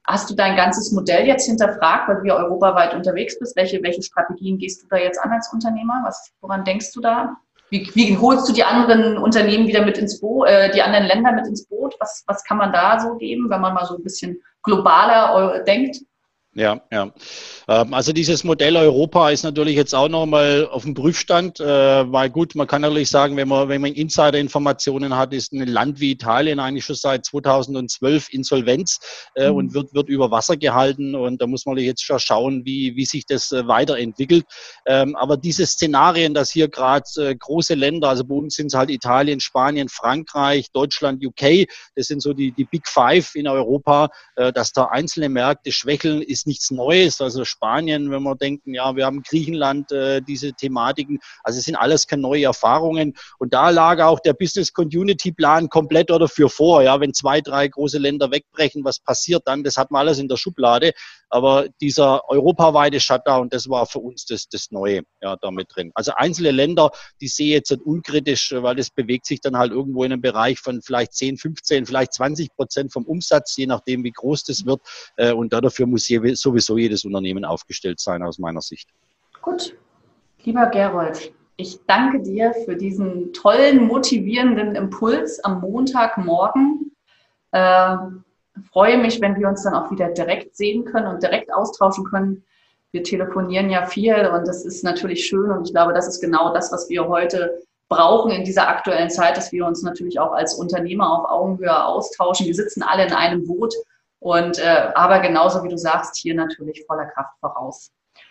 Hast 0.06 0.30
du 0.30 0.34
dein 0.34 0.56
ganzes 0.56 0.92
Modell 0.92 1.26
jetzt 1.26 1.46
hinterfragt, 1.46 2.08
weil 2.08 2.16
du 2.20 2.28
ja 2.28 2.36
europaweit 2.36 2.94
unterwegs 2.94 3.38
bist? 3.38 3.56
Welche, 3.56 3.82
welche 3.82 4.02
Strategien 4.02 4.58
gehst 4.58 4.82
du 4.82 4.86
da 4.88 4.96
jetzt 4.96 5.18
an 5.18 5.32
als 5.32 5.52
Unternehmer? 5.52 6.02
Was, 6.04 6.32
woran 6.40 6.64
denkst 6.64 6.92
du 6.92 7.00
da? 7.00 7.36
Wie, 7.70 7.90
wie 7.94 8.16
holst 8.16 8.48
du 8.48 8.52
die 8.52 8.64
anderen 8.64 9.18
Unternehmen 9.18 9.66
wieder 9.66 9.84
mit 9.84 9.98
ins 9.98 10.20
Boot, 10.20 10.46
äh, 10.46 10.70
die 10.70 10.82
anderen 10.82 11.06
Länder 11.06 11.32
mit 11.32 11.46
ins 11.46 11.66
Boot? 11.66 11.94
Was, 12.00 12.24
was 12.26 12.44
kann 12.44 12.58
man 12.58 12.72
da 12.72 13.00
so 13.00 13.16
geben, 13.16 13.48
wenn 13.50 13.60
man 13.60 13.74
mal 13.74 13.86
so 13.86 13.96
ein 13.96 14.02
bisschen 14.02 14.40
globaler 14.62 15.56
äh, 15.56 15.64
denkt? 15.64 15.98
Ja, 16.56 16.80
ja. 16.92 17.12
Ähm, 17.66 17.94
also 17.94 18.12
dieses 18.12 18.44
Modell 18.44 18.76
Europa 18.76 19.30
ist 19.30 19.42
natürlich 19.42 19.74
jetzt 19.74 19.92
auch 19.92 20.08
nochmal 20.08 20.68
auf 20.70 20.84
dem 20.84 20.94
Prüfstand, 20.94 21.58
äh, 21.58 21.64
weil 22.12 22.30
gut, 22.30 22.54
man 22.54 22.68
kann 22.68 22.82
natürlich 22.82 23.10
sagen, 23.10 23.36
wenn 23.36 23.48
man, 23.48 23.68
wenn 23.68 23.80
man 23.80 23.92
Insider-Informationen 23.92 25.16
hat, 25.16 25.32
ist 25.32 25.52
ein 25.52 25.66
Land 25.66 25.98
wie 25.98 26.12
Italien 26.12 26.60
eigentlich 26.60 26.84
schon 26.84 26.94
seit 26.94 27.24
2012 27.24 28.32
Insolvenz 28.32 29.00
äh, 29.34 29.50
mhm. 29.50 29.56
und 29.56 29.74
wird, 29.74 29.94
wird 29.94 30.08
über 30.08 30.30
Wasser 30.30 30.56
gehalten 30.56 31.16
und 31.16 31.42
da 31.42 31.48
muss 31.48 31.66
man 31.66 31.76
jetzt 31.76 32.04
schon 32.04 32.20
schauen, 32.20 32.64
wie, 32.64 32.94
wie 32.94 33.04
sich 33.04 33.26
das 33.26 33.50
äh, 33.50 33.66
weiterentwickelt. 33.66 34.44
Ähm, 34.86 35.16
aber 35.16 35.36
diese 35.36 35.66
Szenarien, 35.66 36.34
dass 36.34 36.52
hier 36.52 36.68
gerade 36.68 37.04
große 37.36 37.74
Länder, 37.74 38.10
also 38.10 38.24
bei 38.24 38.34
uns 38.34 38.54
sind 38.54 38.68
es 38.68 38.74
halt 38.74 38.90
Italien, 38.90 39.40
Spanien, 39.40 39.88
Frankreich, 39.88 40.70
Deutschland, 40.70 41.24
UK, 41.24 41.66
das 41.96 42.06
sind 42.06 42.20
so 42.20 42.32
die, 42.32 42.52
die 42.52 42.64
Big 42.64 42.86
Five 42.86 43.34
in 43.34 43.48
Europa, 43.48 44.08
dass 44.36 44.72
da 44.72 44.86
einzelne 44.86 45.28
Märkte 45.28 45.72
schwächeln, 45.72 46.22
ist 46.22 46.43
nichts 46.46 46.70
Neues. 46.70 47.20
Also 47.20 47.44
Spanien, 47.44 48.10
wenn 48.10 48.22
wir 48.22 48.36
denken, 48.36 48.74
ja, 48.74 48.96
wir 48.96 49.06
haben 49.06 49.22
Griechenland, 49.22 49.92
äh, 49.92 50.20
diese 50.22 50.52
Thematiken. 50.52 51.18
Also 51.42 51.58
es 51.58 51.64
sind 51.64 51.76
alles 51.76 52.06
keine 52.06 52.22
neue 52.22 52.44
Erfahrungen. 52.44 53.14
Und 53.38 53.54
da 53.54 53.70
lag 53.70 54.00
auch 54.00 54.20
der 54.20 54.34
Business 54.34 54.72
Community 54.72 55.32
Plan 55.32 55.68
komplett 55.68 56.10
oder 56.10 56.28
für 56.28 56.48
vor. 56.48 56.82
Ja, 56.82 57.00
wenn 57.00 57.14
zwei, 57.14 57.40
drei 57.40 57.68
große 57.68 57.98
Länder 57.98 58.30
wegbrechen, 58.30 58.84
was 58.84 59.00
passiert 59.00 59.42
dann? 59.46 59.64
Das 59.64 59.76
hat 59.76 59.90
man 59.90 60.00
alles 60.00 60.18
in 60.18 60.28
der 60.28 60.36
Schublade. 60.36 60.92
Aber 61.30 61.66
dieser 61.80 62.28
europaweite 62.28 63.00
Shutdown, 63.00 63.48
das 63.48 63.68
war 63.68 63.86
für 63.86 63.98
uns 63.98 64.24
das, 64.24 64.48
das 64.48 64.70
Neue 64.70 65.02
ja, 65.20 65.36
damit 65.40 65.68
drin. 65.74 65.90
Also 65.94 66.12
einzelne 66.14 66.52
Länder, 66.52 66.90
die 67.20 67.28
sehe 67.28 67.48
ich 67.48 67.54
jetzt 67.54 67.72
unkritisch, 67.72 68.54
weil 68.56 68.76
das 68.76 68.90
bewegt 68.90 69.26
sich 69.26 69.40
dann 69.40 69.56
halt 69.56 69.72
irgendwo 69.72 70.04
in 70.04 70.12
einem 70.12 70.22
Bereich 70.22 70.60
von 70.60 70.80
vielleicht 70.82 71.12
10, 71.14 71.38
15, 71.38 71.86
vielleicht 71.86 72.12
20 72.14 72.54
Prozent 72.54 72.92
vom 72.92 73.04
Umsatz, 73.04 73.56
je 73.56 73.66
nachdem, 73.66 74.04
wie 74.04 74.12
groß 74.12 74.44
das 74.44 74.64
wird. 74.64 74.80
Äh, 75.16 75.32
und 75.32 75.52
dafür 75.52 75.86
muss 75.86 76.08
sowieso 76.40 76.78
jedes 76.78 77.04
Unternehmen 77.04 77.44
aufgestellt 77.44 78.00
sein, 78.00 78.22
aus 78.22 78.38
meiner 78.38 78.60
Sicht. 78.60 78.88
Gut. 79.42 79.76
Lieber 80.44 80.66
Gerold, 80.66 81.32
ich 81.56 81.78
danke 81.86 82.20
dir 82.20 82.52
für 82.64 82.76
diesen 82.76 83.32
tollen, 83.32 83.86
motivierenden 83.86 84.74
Impuls 84.74 85.42
am 85.44 85.60
Montagmorgen. 85.60 86.92
Äh, 87.52 87.96
freue 88.72 88.98
mich, 88.98 89.20
wenn 89.20 89.36
wir 89.36 89.48
uns 89.48 89.62
dann 89.62 89.74
auch 89.74 89.90
wieder 89.90 90.08
direkt 90.10 90.56
sehen 90.56 90.84
können 90.84 91.06
und 91.06 91.22
direkt 91.22 91.52
austauschen 91.52 92.04
können. 92.04 92.44
Wir 92.92 93.02
telefonieren 93.02 93.70
ja 93.70 93.86
viel 93.86 94.14
und 94.26 94.46
das 94.46 94.64
ist 94.64 94.84
natürlich 94.84 95.26
schön 95.26 95.50
und 95.50 95.66
ich 95.66 95.72
glaube, 95.72 95.92
das 95.92 96.06
ist 96.06 96.20
genau 96.20 96.52
das, 96.52 96.70
was 96.72 96.88
wir 96.88 97.08
heute 97.08 97.62
brauchen 97.88 98.30
in 98.30 98.44
dieser 98.44 98.68
aktuellen 98.68 99.10
Zeit, 99.10 99.36
dass 99.36 99.52
wir 99.52 99.66
uns 99.66 99.82
natürlich 99.82 100.18
auch 100.18 100.32
als 100.32 100.54
Unternehmer 100.54 101.18
auf 101.18 101.30
Augenhöhe 101.30 101.84
austauschen. 101.84 102.46
Wir 102.46 102.54
sitzen 102.54 102.82
alle 102.82 103.06
in 103.06 103.12
einem 103.12 103.46
Boot 103.46 103.74
und 104.20 104.58
äh, 104.58 104.90
aber 104.94 105.20
genauso 105.20 105.62
wie 105.62 105.68
du 105.68 105.76
sagst, 105.76 106.16
hier 106.16 106.34
natürlich 106.34 106.84
voller 106.86 107.06
Kraft 107.06 107.32
voraus. 107.40 107.90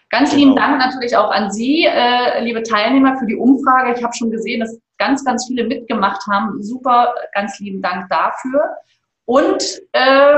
Ganz 0.09 0.29
genau. 0.29 0.41
lieben 0.41 0.55
Dank 0.55 0.77
natürlich 0.77 1.17
auch 1.17 1.31
an 1.31 1.51
Sie, 1.51 1.85
äh, 1.85 2.43
liebe 2.43 2.63
Teilnehmer, 2.63 3.17
für 3.17 3.25
die 3.25 3.35
Umfrage. 3.35 3.95
Ich 3.97 4.03
habe 4.03 4.13
schon 4.13 4.31
gesehen, 4.31 4.59
dass 4.59 4.79
ganz, 4.97 5.25
ganz 5.25 5.47
viele 5.47 5.65
mitgemacht 5.65 6.25
haben. 6.27 6.61
Super, 6.61 7.13
ganz 7.33 7.59
lieben 7.59 7.81
Dank 7.81 8.07
dafür. 8.09 8.77
Und 9.25 9.63
äh, 9.93 10.35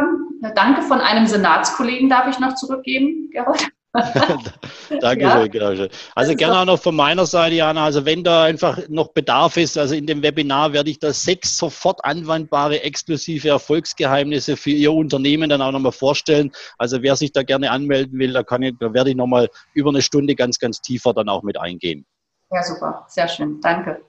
danke 0.55 0.81
von 0.83 1.01
einem 1.01 1.25
Senatskollegen 1.25 2.09
darf 2.09 2.27
ich 2.27 2.39
noch 2.39 2.55
zurückgeben, 2.55 3.29
Gerald. 3.31 3.67
Danke 5.01 5.23
ja. 5.23 5.41
schön, 5.41 5.51
genau. 5.51 5.87
Also 6.15 6.35
gerne 6.35 6.59
auch 6.59 6.65
noch 6.65 6.79
von 6.79 6.95
meiner 6.95 7.25
Seite, 7.25 7.55
Jana, 7.55 7.85
also 7.85 8.05
wenn 8.05 8.23
da 8.23 8.43
einfach 8.43 8.79
noch 8.89 9.09
Bedarf 9.09 9.57
ist, 9.57 9.77
also 9.77 9.95
in 9.95 10.05
dem 10.05 10.21
Webinar 10.21 10.73
werde 10.73 10.89
ich 10.89 10.99
da 10.99 11.13
sechs 11.13 11.57
sofort 11.57 12.03
anwendbare 12.03 12.83
exklusive 12.83 13.49
Erfolgsgeheimnisse 13.49 14.57
für 14.57 14.71
Ihr 14.71 14.93
Unternehmen 14.93 15.49
dann 15.49 15.61
auch 15.61 15.71
nochmal 15.71 15.91
vorstellen. 15.91 16.51
Also 16.77 17.01
wer 17.01 17.15
sich 17.15 17.31
da 17.31 17.43
gerne 17.43 17.71
anmelden 17.71 18.19
will, 18.19 18.33
da, 18.33 18.43
kann 18.43 18.61
ich, 18.63 18.75
da 18.79 18.93
werde 18.93 19.11
ich 19.11 19.15
nochmal 19.15 19.49
über 19.73 19.89
eine 19.89 20.01
Stunde 20.01 20.35
ganz, 20.35 20.59
ganz 20.59 20.81
tiefer 20.81 21.13
dann 21.13 21.29
auch 21.29 21.43
mit 21.43 21.59
eingehen. 21.59 22.05
Ja, 22.51 22.63
super. 22.63 23.05
Sehr 23.07 23.27
schön. 23.27 23.59
Danke. 23.61 24.01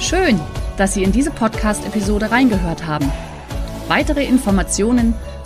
Schön, 0.00 0.40
dass 0.76 0.94
Sie 0.94 1.02
in 1.02 1.12
diese 1.12 1.30
Podcast-Episode 1.30 2.30
reingehört 2.30 2.86
haben. 2.86 3.10
Weitere 3.88 4.24
Informationen 4.24 5.14